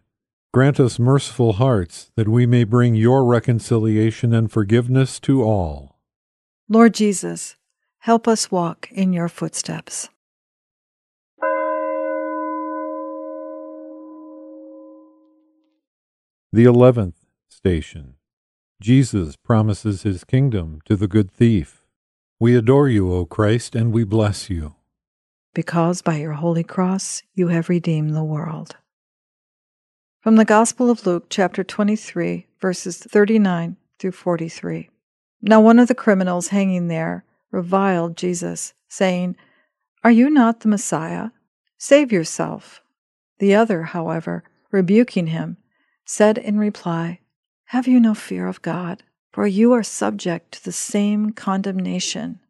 Grant 0.55 0.81
us 0.81 0.99
merciful 0.99 1.53
hearts, 1.55 2.11
that 2.17 2.27
we 2.27 2.47
may 2.47 2.65
bring 2.65 2.95
your 2.95 3.23
reconciliation 3.25 4.33
and 4.33 4.51
forgiveness 4.51 5.21
to 5.21 5.43
all. 5.43 5.99
Lord 6.71 6.95
Jesus, 6.95 7.57
help 7.99 8.27
us 8.27 8.51
walk 8.51 8.89
in 8.91 9.13
your 9.13 9.29
footsteps. 9.29 10.09
The 16.51 16.65
eleventh 16.65 17.27
station 17.51 18.15
Jesus 18.81 19.37
promises 19.37 20.05
his 20.05 20.25
kingdom 20.25 20.81
to 20.87 20.97
the 20.97 21.07
good 21.07 21.31
thief. 21.31 21.85
We 22.41 22.57
adore 22.57 22.89
you, 22.89 23.13
O 23.13 23.27
Christ, 23.27 23.75
and 23.75 23.93
we 23.93 24.05
bless 24.05 24.49
you. 24.49 24.77
Because 25.53 26.01
by 26.01 26.17
your 26.17 26.33
holy 26.33 26.65
cross 26.65 27.23
you 27.35 27.49
have 27.49 27.69
redeemed 27.69 28.15
the 28.15 28.25
world. 28.25 28.77
From 30.23 30.37
the 30.37 30.47
Gospel 30.47 30.89
of 30.89 31.05
Luke, 31.05 31.27
chapter 31.29 31.63
23, 31.63 32.47
verses 32.63 32.97
39 32.97 33.77
through 33.99 34.13
43. 34.13 34.89
Now 35.43 35.61
one 35.61 35.79
of 35.79 35.89
the 35.89 35.95
criminals 35.95 36.49
hanging 36.49 36.89
there 36.89 37.27
reviled 37.51 38.17
Jesus, 38.17 38.73
saying, 38.89 39.37
Are 40.03 40.11
you 40.11 40.31
not 40.31 40.61
the 40.61 40.69
Messiah? 40.69 41.29
Save 41.77 42.11
yourself. 42.11 42.81
The 43.39 43.55
other, 43.55 43.83
however, 43.83 44.45
rebuking 44.71 45.27
him, 45.27 45.59
said 46.09 46.39
in 46.39 46.59
reply, 46.59 47.21
Have 47.67 47.87
you 47.87 48.01
no 48.01 48.15
fear 48.15 48.47
of 48.47 48.63
God? 48.63 49.03
For 49.31 49.47
you 49.47 49.75
are 49.75 49.83
subject 49.83 50.53
to 50.53 50.65
the 50.65 50.73
same 50.73 51.33
condemnation. 51.33 52.41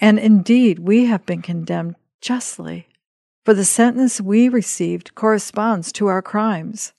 And 0.00 0.18
indeed, 0.18 0.80
we 0.80 1.06
have 1.06 1.24
been 1.24 1.40
condemned 1.40 1.94
justly, 2.20 2.88
for 3.44 3.54
the 3.54 3.64
sentence 3.64 4.20
we 4.20 4.48
received 4.48 5.14
corresponds 5.14 5.92
to 5.92 6.08
our 6.08 6.22
crimes. 6.22 6.92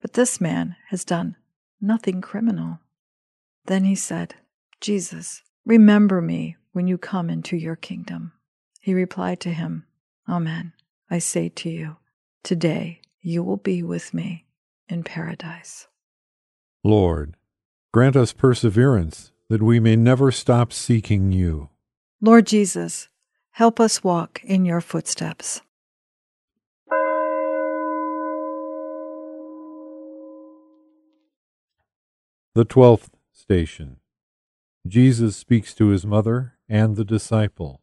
But 0.00 0.12
this 0.12 0.40
man 0.40 0.76
has 0.90 1.04
done 1.04 1.34
nothing 1.80 2.20
criminal. 2.20 2.78
Then 3.66 3.82
he 3.82 3.96
said, 3.96 4.36
Jesus, 4.80 5.42
remember 5.66 6.20
me 6.22 6.56
when 6.70 6.86
you 6.86 6.96
come 6.98 7.28
into 7.28 7.56
your 7.56 7.76
kingdom. 7.76 8.30
He 8.80 8.94
replied 8.94 9.40
to 9.40 9.50
him, 9.50 9.86
Amen. 10.28 10.72
I 11.10 11.18
say 11.18 11.48
to 11.48 11.68
you, 11.68 11.96
today 12.44 13.00
you 13.20 13.42
will 13.42 13.56
be 13.56 13.82
with 13.82 14.14
me 14.14 14.46
in 14.88 15.02
paradise. 15.02 15.88
Lord, 16.84 17.36
grant 17.92 18.16
us 18.16 18.32
perseverance 18.32 19.32
that 19.48 19.62
we 19.62 19.78
may 19.80 19.96
never 19.96 20.32
stop 20.32 20.72
seeking 20.72 21.32
you. 21.32 21.68
Lord 22.20 22.46
Jesus, 22.46 23.08
help 23.52 23.78
us 23.80 24.02
walk 24.02 24.40
in 24.44 24.64
your 24.64 24.80
footsteps. 24.80 25.60
The 32.54 32.64
twelfth 32.66 33.10
station. 33.32 33.96
Jesus 34.86 35.36
speaks 35.36 35.74
to 35.74 35.88
his 35.88 36.04
mother 36.04 36.54
and 36.68 36.96
the 36.96 37.04
disciple. 37.04 37.80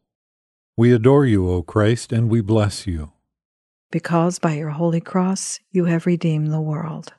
We 0.76 0.92
adore 0.92 1.26
you, 1.26 1.48
O 1.50 1.62
Christ, 1.62 2.12
and 2.12 2.28
we 2.28 2.40
bless 2.40 2.86
you. 2.86 3.12
Because 3.90 4.38
by 4.38 4.54
your 4.54 4.70
holy 4.70 5.00
cross 5.00 5.58
you 5.72 5.86
have 5.86 6.06
redeemed 6.06 6.52
the 6.52 6.60
world. 6.60 7.14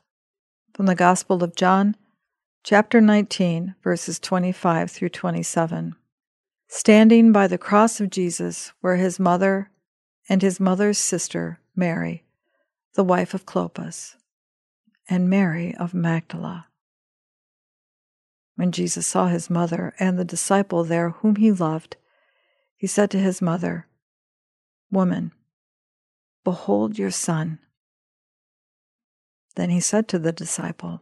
From 0.73 0.85
the 0.85 0.95
Gospel 0.95 1.43
of 1.43 1.55
John, 1.55 1.97
chapter 2.63 3.01
19, 3.01 3.75
verses 3.83 4.19
25 4.19 4.89
through 4.89 5.09
27. 5.09 5.95
Standing 6.69 7.33
by 7.33 7.47
the 7.47 7.57
cross 7.57 7.99
of 7.99 8.09
Jesus 8.09 8.71
were 8.81 8.95
his 8.95 9.19
mother 9.19 9.69
and 10.29 10.41
his 10.41 10.61
mother's 10.61 10.97
sister, 10.97 11.59
Mary, 11.75 12.23
the 12.95 13.03
wife 13.03 13.33
of 13.33 13.45
Clopas, 13.45 14.15
and 15.09 15.29
Mary 15.29 15.75
of 15.75 15.93
Magdala. 15.93 16.67
When 18.55 18.71
Jesus 18.71 19.05
saw 19.05 19.27
his 19.27 19.49
mother 19.49 19.93
and 19.99 20.17
the 20.17 20.23
disciple 20.23 20.85
there 20.85 21.09
whom 21.09 21.35
he 21.35 21.51
loved, 21.51 21.97
he 22.77 22.87
said 22.87 23.11
to 23.11 23.19
his 23.19 23.41
mother, 23.41 23.87
Woman, 24.89 25.33
behold 26.43 26.98
your 26.98 27.12
son. 27.12 27.60
Then 29.55 29.69
he 29.69 29.79
said 29.79 30.07
to 30.10 30.19
the 30.19 30.31
disciple, 30.31 31.01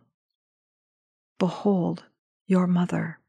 Behold 1.38 2.04
your 2.46 2.68
mother. 2.68 3.20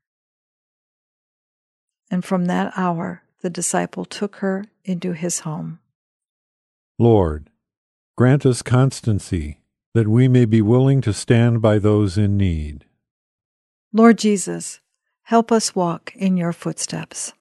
And 2.10 2.24
from 2.24 2.46
that 2.46 2.72
hour 2.76 3.22
the 3.40 3.50
disciple 3.50 4.04
took 4.04 4.36
her 4.36 4.64
into 4.84 5.12
his 5.12 5.40
home. 5.40 5.78
Lord, 6.98 7.50
grant 8.16 8.44
us 8.44 8.62
constancy, 8.62 9.60
that 9.94 10.08
we 10.08 10.28
may 10.28 10.44
be 10.44 10.60
willing 10.60 11.00
to 11.02 11.12
stand 11.12 11.62
by 11.62 11.78
those 11.78 12.18
in 12.18 12.36
need. 12.36 12.84
Lord 13.92 14.18
Jesus, 14.18 14.80
help 15.22 15.50
us 15.50 15.74
walk 15.74 16.12
in 16.14 16.36
your 16.36 16.52
footsteps. 16.52 17.32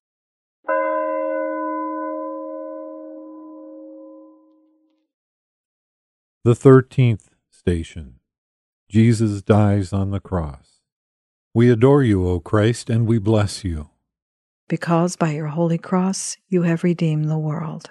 The 6.46 6.56
thirteenth 6.56 7.32
station. 7.50 8.16
Jesus 8.88 9.42
dies 9.42 9.92
on 9.92 10.12
the 10.12 10.22
cross. 10.22 10.80
We 11.54 11.70
adore 11.70 12.02
you, 12.02 12.26
O 12.26 12.40
Christ, 12.40 12.90
and 12.90 13.06
we 13.06 13.20
bless 13.20 13.66
you. 13.66 13.90
Because 14.70 15.18
by 15.18 15.32
your 15.32 15.48
holy 15.48 15.78
cross 15.78 16.38
you 16.48 16.62
have 16.62 16.86
redeemed 16.86 17.30
the 17.30 17.38
world. 17.38 17.90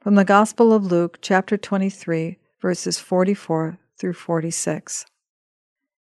From 0.00 0.16
the 0.16 0.24
Gospel 0.24 0.72
of 0.72 0.90
Luke, 0.90 1.18
chapter 1.22 1.56
23, 1.56 2.38
verses 2.60 2.98
44 2.98 3.78
through 3.96 4.14
46. 4.14 5.06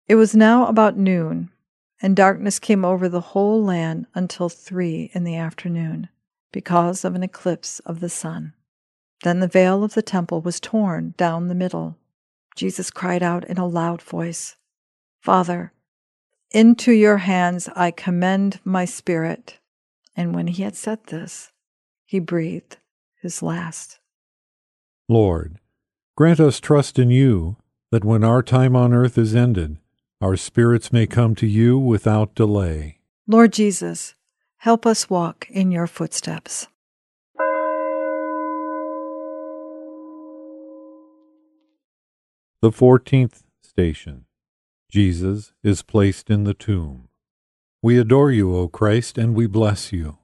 It 0.09 0.17
was 0.17 0.37
now 0.37 0.67
about 0.67 0.99
noon, 0.99 1.49
and 2.03 2.15
darkness 2.15 2.59
came 2.59 2.85
over 2.85 3.09
the 3.09 3.21
whole 3.33 3.65
land 3.65 4.05
until 4.15 4.51
three 4.51 5.11
in 5.15 5.25
the 5.25 5.37
afternoon, 5.37 6.11
because 6.53 7.03
of 7.03 7.15
an 7.15 7.23
eclipse 7.23 7.79
of 7.81 8.01
the 8.01 8.11
sun. 8.11 8.53
Then 9.23 9.41
the 9.41 9.49
veil 9.49 9.85
of 9.85 9.95
the 9.95 10.03
temple 10.03 10.41
was 10.41 10.61
torn 10.61 11.15
down 11.17 11.49
the 11.49 11.55
middle. 11.55 11.97
Jesus 12.57 12.91
cried 12.91 13.23
out 13.23 13.45
in 13.45 13.59
a 13.59 13.67
loud 13.67 14.03
voice, 14.03 14.57
Father, 15.21 15.73
into 16.51 16.93
your 16.93 17.19
hands 17.19 17.69
I 17.77 17.91
commend 17.91 18.61
my 18.65 18.85
spirit. 18.85 19.59
And 20.17 20.35
when 20.35 20.49
he 20.49 20.63
had 20.63 20.75
said 20.75 21.05
this, 21.07 21.53
he 22.05 22.19
breathed 22.19 22.79
his 23.21 23.43
last. 23.43 23.99
Lord, 25.09 25.59
grant 26.17 26.41
us 26.41 26.61
trust 26.61 26.99
in 26.99 27.11
you 27.11 27.57
that 27.91 28.05
when 28.05 28.25
our 28.25 28.43
time 28.43 28.75
on 28.75 28.93
earth 28.93 29.17
is 29.19 29.35
ended, 29.35 29.77
our 30.21 30.37
spirits 30.37 30.93
may 30.93 31.07
come 31.07 31.35
to 31.37 31.47
you 31.47 31.79
without 31.79 32.35
delay. 32.35 32.99
Lord 33.27 33.53
Jesus, 33.53 34.15
help 34.59 34.87
us 34.87 35.09
walk 35.09 35.47
in 35.51 35.71
your 35.71 35.87
footsteps. 35.87 36.67
The 42.63 42.71
fourteenth 42.71 43.43
station. 43.63 44.27
Jesus 44.91 45.55
is 45.63 45.81
placed 45.81 46.29
in 46.29 46.45
the 46.45 46.53
tomb. 46.53 47.09
We 47.81 47.99
adore 47.99 48.31
you, 48.31 48.55
O 48.55 48.69
Christ, 48.69 49.17
and 49.17 49.35
we 49.35 49.47
bless 49.47 49.95
you. 49.95 50.19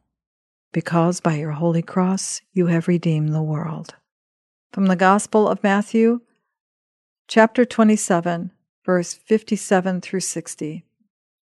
Because 0.70 1.20
by 1.20 1.36
your 1.36 1.52
holy 1.52 1.80
cross 1.80 2.42
you 2.52 2.66
have 2.66 2.88
redeemed 2.88 3.32
the 3.32 3.42
world. 3.42 3.94
From 4.70 4.84
the 4.84 4.96
Gospel 4.96 5.48
of 5.48 5.62
Matthew, 5.62 6.20
chapter 7.26 7.64
27, 7.64 8.50
verse 8.84 9.14
57 9.14 10.02
through 10.02 10.20
60. 10.20 10.84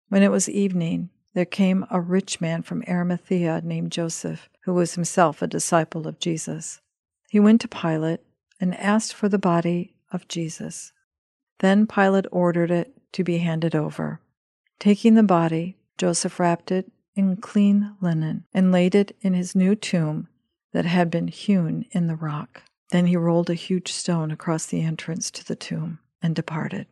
When 0.09 0.22
it 0.22 0.31
was 0.31 0.48
evening, 0.48 1.11
there 1.35 1.44
came 1.44 1.85
a 1.90 2.01
rich 2.01 2.40
man 2.40 2.62
from 2.62 2.83
Arimathea 2.88 3.61
named 3.62 3.92
Joseph, 3.92 4.48
who 4.62 4.72
was 4.72 4.94
himself 4.94 5.42
a 5.42 5.46
disciple 5.46 6.09
of 6.09 6.18
Jesus. 6.18 6.81
He 7.29 7.38
went 7.38 7.61
to 7.61 7.68
Pilate 7.68 8.20
and 8.59 8.74
asked 8.74 9.12
for 9.12 9.29
the 9.29 9.38
body 9.38 9.94
of 10.12 10.28
Jesus. 10.28 10.92
Then 11.60 11.86
Pilate 11.86 12.26
ordered 12.30 12.70
it 12.70 12.94
to 13.12 13.24
be 13.24 13.38
handed 13.38 13.74
over. 13.74 14.20
Taking 14.78 15.14
the 15.14 15.22
body, 15.22 15.76
Joseph 15.96 16.38
wrapped 16.38 16.70
it 16.70 16.90
in 17.16 17.36
clean 17.36 17.96
linen 18.00 18.44
and 18.54 18.70
laid 18.70 18.94
it 18.94 19.16
in 19.20 19.34
his 19.34 19.56
new 19.56 19.74
tomb 19.74 20.28
that 20.72 20.84
had 20.84 21.10
been 21.10 21.28
hewn 21.28 21.84
in 21.90 22.06
the 22.06 22.14
rock. 22.14 22.62
Then 22.90 23.06
he 23.06 23.16
rolled 23.16 23.50
a 23.50 23.54
huge 23.54 23.92
stone 23.92 24.30
across 24.30 24.66
the 24.66 24.82
entrance 24.82 25.30
to 25.32 25.44
the 25.44 25.56
tomb 25.56 25.98
and 26.22 26.34
departed. 26.34 26.86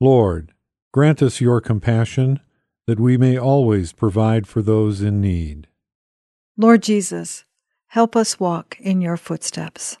Lord, 0.00 0.52
grant 0.92 1.22
us 1.22 1.40
your 1.40 1.60
compassion, 1.60 2.40
that 2.86 3.00
we 3.00 3.16
may 3.16 3.38
always 3.38 3.92
provide 3.92 4.46
for 4.46 4.62
those 4.62 5.00
in 5.00 5.20
need. 5.20 5.66
Lord 6.56 6.82
Jesus, 6.82 7.44
help 7.88 8.14
us 8.14 8.38
walk 8.38 8.78
in 8.80 9.00
your 9.00 9.16
footsteps. 9.16 9.96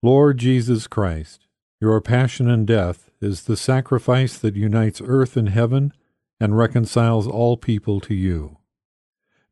Lord 0.00 0.38
Jesus 0.38 0.86
Christ, 0.86 1.48
your 1.80 2.00
passion 2.00 2.48
and 2.48 2.64
death 2.64 3.10
is 3.20 3.42
the 3.42 3.56
sacrifice 3.56 4.38
that 4.38 4.54
unites 4.54 5.02
earth 5.04 5.36
and 5.36 5.48
heaven 5.48 5.92
and 6.38 6.56
reconciles 6.56 7.26
all 7.26 7.56
people 7.56 7.98
to 8.02 8.14
you. 8.14 8.58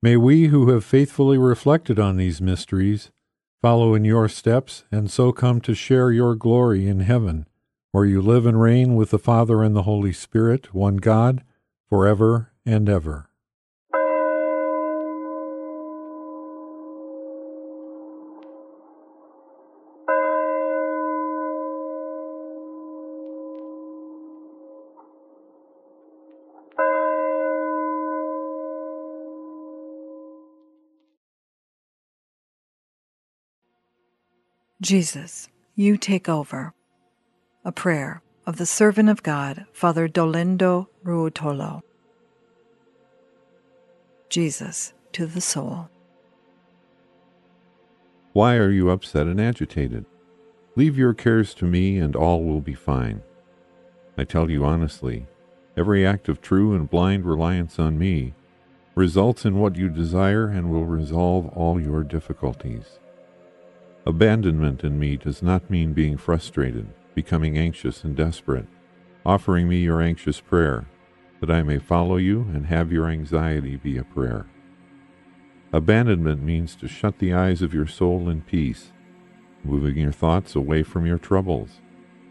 May 0.01 0.17
we 0.17 0.47
who 0.47 0.71
have 0.71 0.85
faithfully 0.85 1.37
reflected 1.37 1.99
on 1.99 2.17
these 2.17 2.41
mysteries 2.41 3.11
follow 3.61 3.95
in 3.95 4.05
your 4.05 4.29
steps 4.29 4.85
and 4.93 5.11
so 5.11 5.33
come 5.33 5.61
to 5.63 5.75
share 5.75 6.13
your 6.13 6.37
glory 6.37 6.87
in 6.87 7.01
heaven, 7.01 7.49
where 7.91 8.05
you 8.05 8.23
live 8.23 8.47
and 8.47 8.61
reign 8.61 8.95
with 8.95 9.11
the 9.11 9.19
Father 9.19 9.65
and 9.65 9.75
the 9.75 9.83
Holy 9.83 10.13
Spirit, 10.13 10.73
one 10.73 10.99
God, 10.99 11.43
forever 11.89 12.53
and 12.65 12.89
ever. 12.89 13.31
Jesus, 34.87 35.49
you 35.75 35.97
take 35.97 36.29
over. 36.29 36.73
A 37.65 37.73
prayer 37.73 38.23
of 38.47 38.57
the 38.57 38.67
servant 38.67 39.09
of 39.09 39.25
God, 39.25 39.67
Father 39.73 40.07
Dolindo 40.07 40.87
Ruotolo. 41.05 41.83
Jesus 44.29 44.93
to 45.11 45.27
the 45.27 45.41
soul. 45.41 45.89
Why 48.33 48.55
are 48.55 48.71
you 48.71 48.89
upset 48.91 49.27
and 49.27 49.41
agitated? 49.41 50.05
Leave 50.77 50.97
your 50.97 51.15
cares 51.15 51.53
to 51.55 51.65
me, 51.65 51.99
and 51.99 52.15
all 52.15 52.45
will 52.45 52.61
be 52.61 52.75
fine. 52.75 53.23
I 54.17 54.23
tell 54.23 54.49
you 54.49 54.65
honestly, 54.65 55.27
every 55.77 56.07
act 56.07 56.29
of 56.29 56.41
true 56.41 56.77
and 56.77 56.89
blind 56.89 57.25
reliance 57.25 57.81
on 57.81 57.99
me 57.99 58.35
results 58.95 59.45
in 59.45 59.59
what 59.59 59.75
you 59.75 59.89
desire 59.89 60.47
and 60.47 60.71
will 60.71 60.87
resolve 60.87 61.49
all 61.57 61.81
your 61.81 62.05
difficulties. 62.05 63.01
Abandonment 64.07 64.85
in 64.85 65.01
me 65.01 65.17
does 65.17 65.43
not 65.43 65.69
mean 65.69 65.93
being 65.93 66.17
frustrated, 66.17 66.87
becoming 67.17 67.59
anxious 67.59 68.05
and 68.05 68.15
desperate, 68.15 68.69
offering 69.25 69.69
me 69.69 69.79
your 69.79 70.01
anxious 70.01 70.41
prayer, 70.41 70.87
that 71.41 71.51
I 71.51 71.65
may 71.65 71.81
follow 71.81 72.17
you 72.17 72.43
and 72.55 72.67
have 72.67 72.93
your 72.93 73.09
anxiety 73.09 73.75
be 73.75 73.99
a 73.99 74.05
prayer. 74.05 74.47
Abandonment 75.73 76.41
means 76.41 76.77
to 76.77 76.87
shut 76.87 77.19
the 77.19 77.35
eyes 77.35 77.63
of 77.63 77.75
your 77.75 77.89
soul 77.89 78.29
in 78.29 78.43
peace, 78.43 78.93
moving 79.65 79.97
your 79.97 80.13
thoughts 80.13 80.55
away 80.55 80.85
from 80.85 81.05
your 81.05 81.19
troubles, 81.19 81.81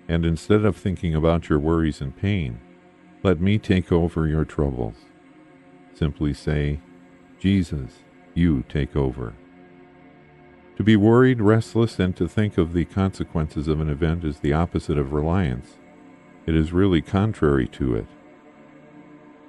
and 0.07 0.25
instead 0.25 0.63
of 0.63 0.77
thinking 0.77 1.13
about 1.13 1.49
your 1.49 1.59
worries 1.59 1.99
and 1.99 2.15
pain, 2.15 2.57
let 3.21 3.41
me 3.41 3.57
take 3.57 3.91
over 3.91 4.27
your 4.27 4.45
troubles. 4.45 4.95
Simply 5.93 6.33
say, 6.33 6.79
Jesus, 7.38 7.91
you 8.33 8.63
take 8.69 8.95
over. 8.95 9.33
To 10.77 10.83
be 10.83 10.97
worried, 10.97 11.41
restless, 11.41 11.99
and 11.99 12.15
to 12.17 12.27
think 12.27 12.57
of 12.57 12.73
the 12.73 12.83
consequences 12.83 13.69
of 13.69 13.79
an 13.79 13.89
event 13.89 14.25
is 14.25 14.39
the 14.39 14.51
opposite 14.51 14.97
of 14.97 15.13
reliance. 15.13 15.75
It 16.45 16.53
is 16.53 16.73
really 16.73 17.01
contrary 17.01 17.67
to 17.69 17.95
it. 17.95 18.07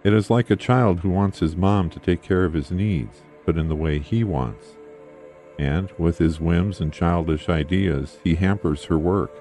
It 0.05 0.13
is 0.13 0.31
like 0.31 0.51
a 0.51 0.57
child 0.57 1.01
who 1.01 1.11
wants 1.11 1.41
his 1.41 1.57
mom 1.57 1.91
to 1.91 1.99
take 1.99 2.23
care 2.23 2.45
of 2.45 2.53
his 2.53 2.71
needs, 2.71 3.23
but 3.45 3.59
in 3.59 3.67
the 3.67 3.75
way 3.75 3.99
he 3.99 4.23
wants. 4.23 4.77
And, 5.59 5.91
with 5.99 6.19
his 6.19 6.39
whims 6.39 6.81
and 6.81 6.93
childish 6.93 7.49
ideas, 7.49 8.19
he 8.23 8.37
hampers 8.37 8.85
her 8.85 8.99
work. 8.99 9.33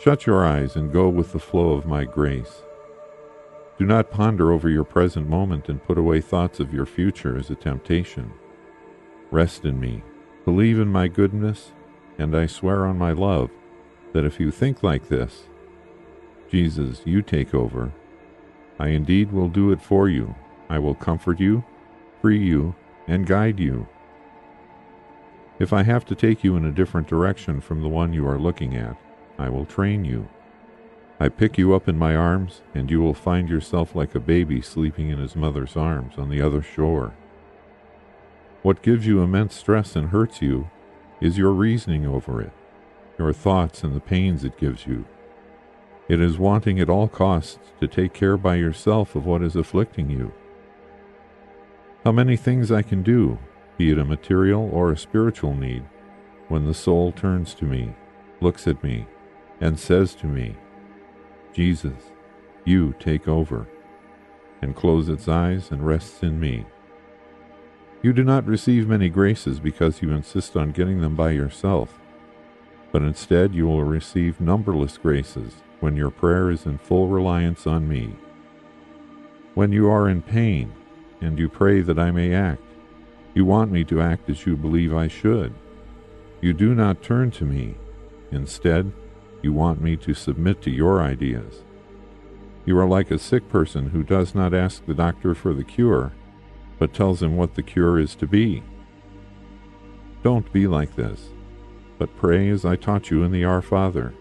Shut 0.00 0.24
your 0.24 0.46
eyes 0.46 0.76
and 0.76 0.92
go 0.92 1.08
with 1.08 1.32
the 1.32 1.40
flow 1.40 1.72
of 1.72 1.86
my 1.86 2.04
grace. 2.04 2.62
Do 3.76 3.86
not 3.86 4.12
ponder 4.12 4.52
over 4.52 4.68
your 4.68 4.84
present 4.84 5.28
moment 5.28 5.68
and 5.68 5.82
put 5.82 5.98
away 5.98 6.20
thoughts 6.20 6.60
of 6.60 6.72
your 6.72 6.86
future 6.86 7.36
as 7.36 7.50
a 7.50 7.56
temptation. 7.56 8.32
Rest 9.32 9.64
in 9.64 9.80
me, 9.80 10.02
believe 10.44 10.78
in 10.78 10.88
my 10.88 11.08
goodness, 11.08 11.72
and 12.18 12.36
I 12.36 12.46
swear 12.46 12.86
on 12.86 12.98
my 12.98 13.12
love 13.12 13.50
that 14.12 14.24
if 14.24 14.40
you 14.40 14.50
think 14.50 14.82
like 14.82 15.08
this, 15.08 15.44
Jesus, 16.50 17.02
you 17.04 17.22
take 17.22 17.54
over, 17.54 17.92
I 18.78 18.88
indeed 18.88 19.32
will 19.32 19.48
do 19.48 19.70
it 19.72 19.80
for 19.80 20.08
you. 20.08 20.34
I 20.68 20.78
will 20.78 20.94
comfort 20.94 21.40
you, 21.40 21.64
free 22.20 22.42
you, 22.42 22.74
and 23.06 23.26
guide 23.26 23.60
you. 23.60 23.86
If 25.58 25.72
I 25.72 25.82
have 25.84 26.04
to 26.06 26.14
take 26.14 26.42
you 26.42 26.56
in 26.56 26.64
a 26.64 26.72
different 26.72 27.06
direction 27.06 27.60
from 27.60 27.82
the 27.82 27.88
one 27.88 28.12
you 28.12 28.26
are 28.26 28.38
looking 28.38 28.76
at, 28.76 28.96
I 29.38 29.48
will 29.48 29.64
train 29.64 30.04
you. 30.04 30.28
I 31.20 31.28
pick 31.28 31.56
you 31.56 31.74
up 31.74 31.88
in 31.88 31.98
my 31.98 32.16
arms, 32.16 32.62
and 32.74 32.90
you 32.90 33.00
will 33.00 33.14
find 33.14 33.48
yourself 33.48 33.94
like 33.94 34.14
a 34.14 34.20
baby 34.20 34.60
sleeping 34.60 35.10
in 35.10 35.18
his 35.18 35.36
mother's 35.36 35.76
arms 35.76 36.14
on 36.18 36.30
the 36.30 36.42
other 36.42 36.62
shore. 36.62 37.14
What 38.62 38.82
gives 38.82 39.06
you 39.06 39.20
immense 39.20 39.56
stress 39.56 39.96
and 39.96 40.10
hurts 40.10 40.40
you 40.40 40.70
is 41.20 41.36
your 41.36 41.50
reasoning 41.52 42.06
over 42.06 42.40
it, 42.40 42.52
your 43.18 43.32
thoughts 43.32 43.82
and 43.82 43.94
the 43.94 44.00
pains 44.00 44.44
it 44.44 44.56
gives 44.56 44.86
you. 44.86 45.04
It 46.08 46.20
is 46.20 46.38
wanting 46.38 46.78
at 46.78 46.90
all 46.90 47.08
costs 47.08 47.58
to 47.80 47.88
take 47.88 48.12
care 48.12 48.36
by 48.36 48.56
yourself 48.56 49.16
of 49.16 49.26
what 49.26 49.42
is 49.42 49.56
afflicting 49.56 50.10
you. 50.10 50.32
How 52.04 52.12
many 52.12 52.36
things 52.36 52.70
I 52.70 52.82
can 52.82 53.02
do, 53.02 53.38
be 53.76 53.90
it 53.90 53.98
a 53.98 54.04
material 54.04 54.68
or 54.72 54.92
a 54.92 54.96
spiritual 54.98 55.54
need, 55.54 55.84
when 56.48 56.64
the 56.64 56.74
soul 56.74 57.12
turns 57.12 57.54
to 57.54 57.64
me, 57.64 57.94
looks 58.40 58.66
at 58.66 58.82
me, 58.82 59.06
and 59.60 59.78
says 59.78 60.14
to 60.16 60.26
me, 60.26 60.56
Jesus, 61.52 62.10
you 62.64 62.94
take 62.98 63.26
over, 63.26 63.66
and 64.60 64.76
close 64.76 65.08
its 65.08 65.28
eyes 65.28 65.70
and 65.70 65.86
rests 65.86 66.22
in 66.22 66.38
me. 66.38 66.64
You 68.02 68.12
do 68.12 68.24
not 68.24 68.46
receive 68.46 68.88
many 68.88 69.08
graces 69.08 69.60
because 69.60 70.02
you 70.02 70.10
insist 70.10 70.56
on 70.56 70.72
getting 70.72 71.00
them 71.00 71.14
by 71.14 71.30
yourself, 71.30 72.00
but 72.90 73.02
instead 73.02 73.54
you 73.54 73.66
will 73.68 73.84
receive 73.84 74.40
numberless 74.40 74.98
graces 74.98 75.62
when 75.78 75.96
your 75.96 76.10
prayer 76.10 76.50
is 76.50 76.66
in 76.66 76.78
full 76.78 77.06
reliance 77.06 77.64
on 77.64 77.88
me. 77.88 78.16
When 79.54 79.70
you 79.70 79.88
are 79.88 80.08
in 80.08 80.20
pain 80.20 80.72
and 81.20 81.38
you 81.38 81.48
pray 81.48 81.80
that 81.80 81.98
I 81.98 82.10
may 82.10 82.34
act, 82.34 82.62
you 83.34 83.44
want 83.44 83.70
me 83.70 83.84
to 83.84 84.00
act 84.00 84.28
as 84.28 84.46
you 84.46 84.56
believe 84.56 84.92
I 84.92 85.06
should. 85.06 85.54
You 86.40 86.52
do 86.52 86.74
not 86.74 87.02
turn 87.02 87.30
to 87.32 87.44
me. 87.44 87.76
Instead, 88.32 88.92
you 89.42 89.52
want 89.52 89.80
me 89.80 89.96
to 89.98 90.12
submit 90.12 90.60
to 90.62 90.70
your 90.70 91.00
ideas. 91.00 91.62
You 92.64 92.76
are 92.78 92.86
like 92.86 93.12
a 93.12 93.18
sick 93.18 93.48
person 93.48 93.90
who 93.90 94.02
does 94.02 94.34
not 94.34 94.52
ask 94.52 94.84
the 94.86 94.94
doctor 94.94 95.34
for 95.34 95.54
the 95.54 95.64
cure, 95.64 96.12
but 96.78 96.92
tells 96.92 97.22
him 97.22 97.36
what 97.36 97.54
the 97.54 97.62
cure 97.62 97.98
is 97.98 98.14
to 98.16 98.26
be. 98.26 98.62
Don't 100.22 100.52
be 100.52 100.66
like 100.66 100.94
this, 100.94 101.30
but 101.98 102.16
pray 102.16 102.48
as 102.48 102.64
I 102.64 102.76
taught 102.76 103.10
you 103.10 103.24
in 103.24 103.32
the 103.32 103.44
Our 103.44 103.62
Father. 103.62 104.14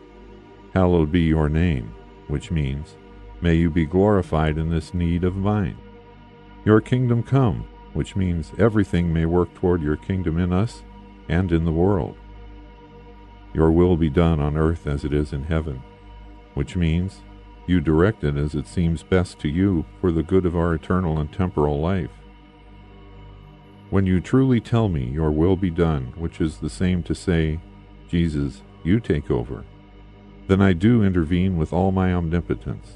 Hallowed 0.73 1.11
be 1.11 1.21
your 1.21 1.49
name, 1.49 1.93
which 2.27 2.51
means, 2.51 2.95
May 3.41 3.55
you 3.55 3.71
be 3.71 3.87
glorified 3.87 4.59
in 4.59 4.69
this 4.69 4.93
need 4.93 5.23
of 5.23 5.35
mine. 5.35 5.77
Your 6.63 6.79
kingdom 6.79 7.23
come, 7.23 7.67
which 7.93 8.15
means 8.15 8.51
everything 8.59 9.11
may 9.11 9.25
work 9.25 9.53
toward 9.55 9.81
your 9.81 9.97
kingdom 9.97 10.37
in 10.37 10.53
us 10.53 10.83
and 11.27 11.51
in 11.51 11.65
the 11.65 11.71
world. 11.71 12.15
Your 13.53 13.71
will 13.71 13.97
be 13.97 14.09
done 14.09 14.39
on 14.39 14.55
earth 14.55 14.85
as 14.85 15.03
it 15.03 15.11
is 15.11 15.33
in 15.33 15.43
heaven, 15.43 15.81
which 16.53 16.75
means 16.75 17.21
you 17.65 17.81
direct 17.81 18.23
it 18.23 18.37
as 18.37 18.53
it 18.53 18.67
seems 18.67 19.01
best 19.01 19.39
to 19.39 19.49
you 19.49 19.85
for 19.99 20.11
the 20.11 20.23
good 20.23 20.45
of 20.45 20.55
our 20.55 20.73
eternal 20.75 21.17
and 21.17 21.33
temporal 21.33 21.81
life. 21.81 22.11
When 23.91 24.05
you 24.05 24.21
truly 24.21 24.61
tell 24.61 24.87
me 24.87 25.03
your 25.03 25.31
will 25.31 25.57
be 25.57 25.69
done, 25.69 26.13
which 26.15 26.39
is 26.39 26.57
the 26.57 26.69
same 26.69 27.03
to 27.03 27.13
say, 27.13 27.59
Jesus, 28.07 28.61
you 28.85 29.01
take 29.01 29.29
over, 29.29 29.65
then 30.47 30.61
I 30.61 30.71
do 30.71 31.03
intervene 31.03 31.57
with 31.57 31.73
all 31.73 31.91
my 31.91 32.13
omnipotence, 32.13 32.95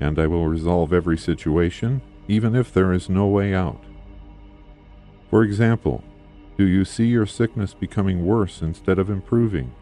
and 0.00 0.18
I 0.18 0.26
will 0.26 0.48
resolve 0.48 0.94
every 0.94 1.18
situation, 1.18 2.00
even 2.26 2.56
if 2.56 2.72
there 2.72 2.90
is 2.90 3.10
no 3.10 3.26
way 3.26 3.52
out. 3.52 3.84
For 5.28 5.42
example, 5.42 6.02
do 6.56 6.64
you 6.64 6.86
see 6.86 7.08
your 7.08 7.26
sickness 7.26 7.74
becoming 7.74 8.24
worse 8.24 8.62
instead 8.62 8.98
of 8.98 9.10
improving? 9.10 9.74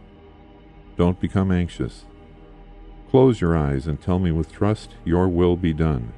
Don't 0.97 1.21
become 1.21 1.53
anxious. 1.53 2.05
Close 3.11 3.41
your 3.41 3.57
eyes 3.57 3.87
and 3.87 4.01
tell 4.01 4.19
me 4.19 4.33
with 4.33 4.53
trust, 4.53 4.91
Your 5.05 5.29
will 5.29 5.57
be 5.57 5.73
done. 5.73 6.13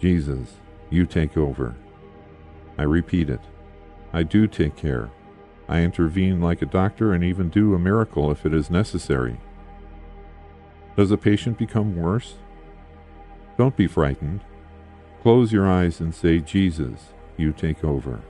Jesus, 0.00 0.54
you 0.90 1.06
take 1.06 1.36
over. 1.36 1.76
I 2.78 2.84
repeat 2.84 3.30
it. 3.30 3.40
I 4.12 4.22
do 4.22 4.46
take 4.46 4.76
care. 4.76 5.10
I 5.68 5.80
intervene 5.80 6.40
like 6.40 6.62
a 6.62 6.66
doctor 6.66 7.12
and 7.12 7.22
even 7.24 7.48
do 7.48 7.74
a 7.74 7.78
miracle 7.78 8.30
if 8.30 8.44
it 8.44 8.52
is 8.52 8.70
necessary. 8.70 9.40
Does 10.96 11.10
a 11.10 11.16
patient 11.16 11.58
become 11.58 11.96
worse? 11.96 12.34
Don't 13.56 13.76
be 13.76 13.86
frightened. 13.86 14.40
Close 15.22 15.52
your 15.52 15.68
eyes 15.68 16.00
and 16.00 16.14
say, 16.14 16.40
Jesus, 16.40 17.12
you 17.36 17.52
take 17.52 17.84
over. 17.84 18.20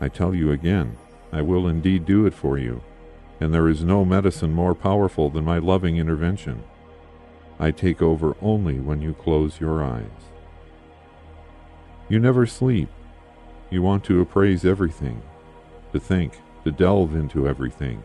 I 0.00 0.08
tell 0.08 0.34
you 0.34 0.52
again, 0.52 0.96
I 1.32 1.42
will 1.42 1.66
indeed 1.66 2.04
do 2.06 2.26
it 2.26 2.34
for 2.34 2.58
you 2.58 2.82
and 3.40 3.54
there 3.54 3.68
is 3.68 3.82
no 3.82 4.04
medicine 4.04 4.52
more 4.52 4.74
powerful 4.74 5.30
than 5.30 5.44
my 5.44 5.58
loving 5.58 5.96
intervention. 5.96 6.62
I 7.58 7.70
take 7.70 8.02
over 8.02 8.36
only 8.42 8.78
when 8.78 9.00
you 9.00 9.14
close 9.14 9.60
your 9.60 9.82
eyes. 9.82 10.04
You 12.08 12.20
never 12.20 12.46
sleep. 12.46 12.90
You 13.70 13.82
want 13.82 14.04
to 14.04 14.20
appraise 14.20 14.64
everything, 14.64 15.22
to 15.92 16.00
think, 16.00 16.40
to 16.64 16.72
delve 16.72 17.14
into 17.14 17.48
everything. 17.48 18.02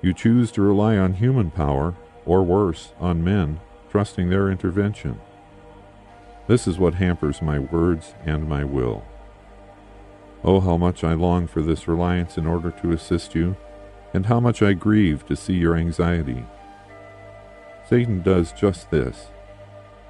You 0.00 0.14
choose 0.14 0.50
to 0.52 0.62
rely 0.62 0.96
on 0.96 1.14
human 1.14 1.50
power, 1.50 1.94
or 2.24 2.42
worse, 2.42 2.92
on 3.00 3.24
men, 3.24 3.60
trusting 3.90 4.30
their 4.30 4.48
intervention. 4.48 5.20
This 6.46 6.66
is 6.66 6.78
what 6.78 6.94
hampers 6.94 7.42
my 7.42 7.58
words 7.58 8.14
and 8.24 8.48
my 8.48 8.64
will. 8.64 9.04
Oh, 10.42 10.60
how 10.60 10.76
much 10.76 11.04
I 11.04 11.12
long 11.12 11.46
for 11.46 11.60
this 11.60 11.86
reliance 11.86 12.38
in 12.38 12.46
order 12.46 12.70
to 12.70 12.92
assist 12.92 13.34
you 13.34 13.56
and 14.14 14.26
how 14.26 14.40
much 14.40 14.62
I 14.62 14.72
grieve 14.72 15.26
to 15.26 15.36
see 15.36 15.54
your 15.54 15.76
anxiety. 15.76 16.44
Satan 17.88 18.22
does 18.22 18.52
just 18.52 18.90
this. 18.90 19.26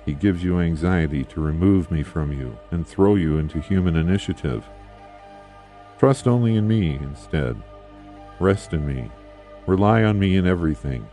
He 0.05 0.15
gives 0.15 0.43
you 0.43 0.61
anxiety 0.61 1.25
to 1.25 1.41
remove 1.41 1.91
me 1.91 2.03
from 2.03 2.33
you 2.33 2.59
and 2.71 2.87
throw 2.87 3.15
you 3.17 3.39
into 3.39 3.61
human 3.61 3.97
initiative. 3.97 4.65
Trust 5.99 6.27
only 6.27 6.57
in 6.57 6.67
me 6.67 6.95
instead. 6.97 7.63
Rest 8.39 8.73
in 8.73 8.87
me. 8.87 9.11
Rely 9.67 10.03
on 10.03 10.19
me 10.19 10.37
in 10.37 10.47
everything. 10.47 11.07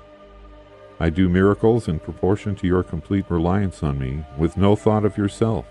I 0.99 1.09
do 1.09 1.29
miracles 1.29 1.87
in 1.87 1.99
proportion 1.99 2.55
to 2.55 2.67
your 2.67 2.83
complete 2.83 3.25
reliance 3.29 3.83
on 3.83 3.99
me, 3.99 4.25
with 4.37 4.57
no 4.57 4.75
thought 4.75 5.05
of 5.05 5.17
yourself. 5.17 5.65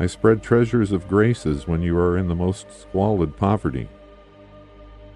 I 0.00 0.06
spread 0.06 0.42
treasures 0.42 0.90
of 0.92 1.06
graces 1.06 1.68
when 1.68 1.82
you 1.82 1.96
are 1.98 2.16
in 2.16 2.26
the 2.26 2.34
most 2.34 2.72
squalid 2.80 3.36
poverty. 3.36 3.88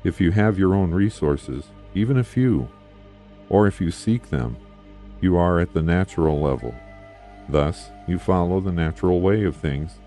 If 0.05 0.21
you 0.21 0.31
have 0.33 0.59
your 0.59 0.75
own 0.75 0.93
resources, 0.93 1.65
even 1.95 2.19
a 2.19 2.25
few, 2.25 2.69
or 3.49 3.67
if 3.67 3.81
you 3.81 3.91
seek 3.91 4.29
them, 4.29 4.59
you 5.25 5.39
are 5.39 5.59
at 5.59 5.73
the 5.73 5.83
natural 5.83 6.39
level. 6.39 6.75
Thus, 7.49 7.91
you 8.07 8.19
follow 8.19 8.61
the 8.61 8.71
natural 8.71 9.23
way 9.23 9.45
of 9.45 9.57
things, 9.57 9.99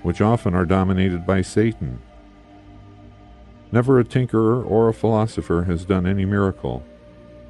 which 0.00 0.22
often 0.22 0.54
are 0.54 0.64
dominated 0.64 1.26
by 1.26 1.42
Satan. 1.42 2.00
Never 3.70 4.00
a 4.00 4.04
tinkerer 4.04 4.64
or 4.68 4.88
a 4.88 4.94
philosopher 4.94 5.64
has 5.64 5.84
done 5.84 6.06
any 6.06 6.24
miracle, 6.24 6.82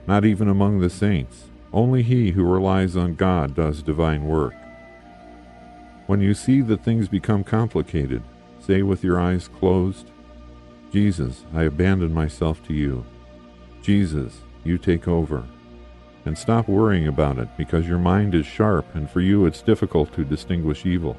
not 0.06 0.24
even 0.24 0.48
among 0.48 0.80
the 0.80 0.90
saints. 0.90 1.44
Only 1.72 2.02
he 2.02 2.32
who 2.32 2.44
relies 2.44 2.96
on 2.96 3.14
God 3.14 3.54
does 3.54 3.82
divine 3.82 4.24
work. 4.24 4.54
When 6.06 6.20
you 6.20 6.34
see 6.34 6.60
that 6.62 6.84
things 6.84 7.08
become 7.08 7.44
complicated, 7.44 8.22
say 8.58 8.82
with 8.82 9.04
your 9.04 9.20
eyes 9.20 9.48
closed, 9.48 10.10
Jesus, 10.92 11.46
I 11.54 11.62
abandon 11.62 12.12
myself 12.12 12.62
to 12.66 12.74
you. 12.74 13.06
Jesus, 13.80 14.40
you 14.64 14.76
take 14.76 15.06
over. 15.06 15.44
And 16.24 16.38
stop 16.38 16.68
worrying 16.68 17.08
about 17.08 17.38
it 17.38 17.48
because 17.56 17.88
your 17.88 17.98
mind 17.98 18.34
is 18.34 18.46
sharp 18.46 18.86
and 18.94 19.10
for 19.10 19.20
you 19.20 19.44
it's 19.44 19.62
difficult 19.62 20.12
to 20.14 20.24
distinguish 20.24 20.86
evil. 20.86 21.16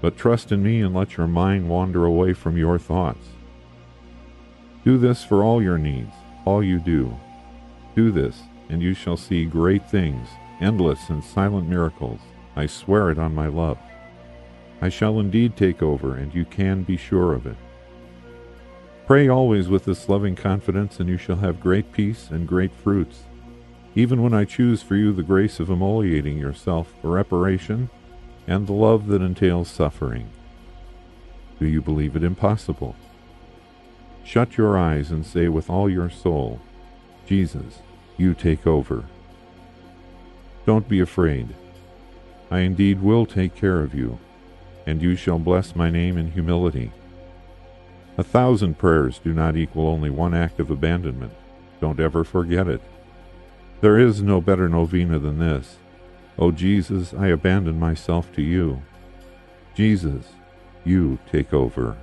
But 0.00 0.16
trust 0.16 0.52
in 0.52 0.62
me 0.62 0.82
and 0.82 0.94
let 0.94 1.16
your 1.16 1.26
mind 1.26 1.68
wander 1.68 2.04
away 2.04 2.32
from 2.34 2.56
your 2.56 2.78
thoughts. 2.78 3.26
Do 4.84 4.98
this 4.98 5.24
for 5.24 5.44
all 5.44 5.62
your 5.62 5.78
needs, 5.78 6.12
all 6.44 6.62
you 6.62 6.80
do. 6.80 7.16
Do 7.94 8.10
this, 8.10 8.40
and 8.68 8.82
you 8.82 8.94
shall 8.94 9.16
see 9.16 9.44
great 9.44 9.88
things, 9.88 10.28
endless 10.60 11.08
and 11.08 11.22
silent 11.22 11.68
miracles. 11.68 12.20
I 12.56 12.66
swear 12.66 13.10
it 13.10 13.18
on 13.18 13.34
my 13.34 13.46
love. 13.46 13.78
I 14.80 14.88
shall 14.88 15.20
indeed 15.20 15.56
take 15.56 15.82
over, 15.82 16.16
and 16.16 16.34
you 16.34 16.44
can 16.44 16.82
be 16.82 16.96
sure 16.96 17.32
of 17.32 17.46
it. 17.46 17.56
Pray 19.06 19.28
always 19.28 19.68
with 19.68 19.84
this 19.84 20.08
loving 20.08 20.34
confidence, 20.34 20.98
and 20.98 21.08
you 21.08 21.16
shall 21.16 21.36
have 21.36 21.60
great 21.60 21.92
peace 21.92 22.28
and 22.30 22.48
great 22.48 22.72
fruits. 22.72 23.20
Even 23.94 24.22
when 24.22 24.32
I 24.32 24.44
choose 24.44 24.82
for 24.82 24.96
you 24.96 25.12
the 25.12 25.22
grace 25.22 25.60
of 25.60 25.68
immolating 25.68 26.38
yourself 26.38 26.92
for 27.00 27.10
reparation 27.10 27.90
and 28.46 28.66
the 28.66 28.72
love 28.72 29.06
that 29.08 29.22
entails 29.22 29.68
suffering. 29.68 30.30
Do 31.58 31.66
you 31.66 31.82
believe 31.82 32.16
it 32.16 32.24
impossible? 32.24 32.96
Shut 34.24 34.56
your 34.56 34.78
eyes 34.78 35.10
and 35.10 35.26
say 35.26 35.48
with 35.48 35.68
all 35.68 35.90
your 35.90 36.08
soul, 36.08 36.60
Jesus, 37.26 37.80
you 38.16 38.34
take 38.34 38.66
over. 38.66 39.04
Don't 40.64 40.88
be 40.88 41.00
afraid. 41.00 41.48
I 42.50 42.60
indeed 42.60 43.02
will 43.02 43.26
take 43.26 43.54
care 43.54 43.80
of 43.80 43.94
you, 43.94 44.18
and 44.86 45.02
you 45.02 45.16
shall 45.16 45.38
bless 45.38 45.76
my 45.76 45.90
name 45.90 46.16
in 46.16 46.32
humility. 46.32 46.92
A 48.18 48.22
thousand 48.22 48.78
prayers 48.78 49.18
do 49.18 49.32
not 49.32 49.56
equal 49.56 49.86
only 49.86 50.10
one 50.10 50.34
act 50.34 50.60
of 50.60 50.70
abandonment. 50.70 51.32
Don't 51.80 52.00
ever 52.00 52.24
forget 52.24 52.68
it. 52.68 52.82
There 53.82 53.98
is 53.98 54.22
no 54.22 54.40
better 54.40 54.68
novena 54.68 55.18
than 55.18 55.40
this. 55.40 55.78
O 56.38 56.52
Jesus, 56.52 57.12
I 57.12 57.26
abandon 57.26 57.80
myself 57.80 58.32
to 58.34 58.40
you. 58.40 58.80
Jesus, 59.74 60.24
you 60.84 61.18
take 61.32 61.52
over. 61.52 61.96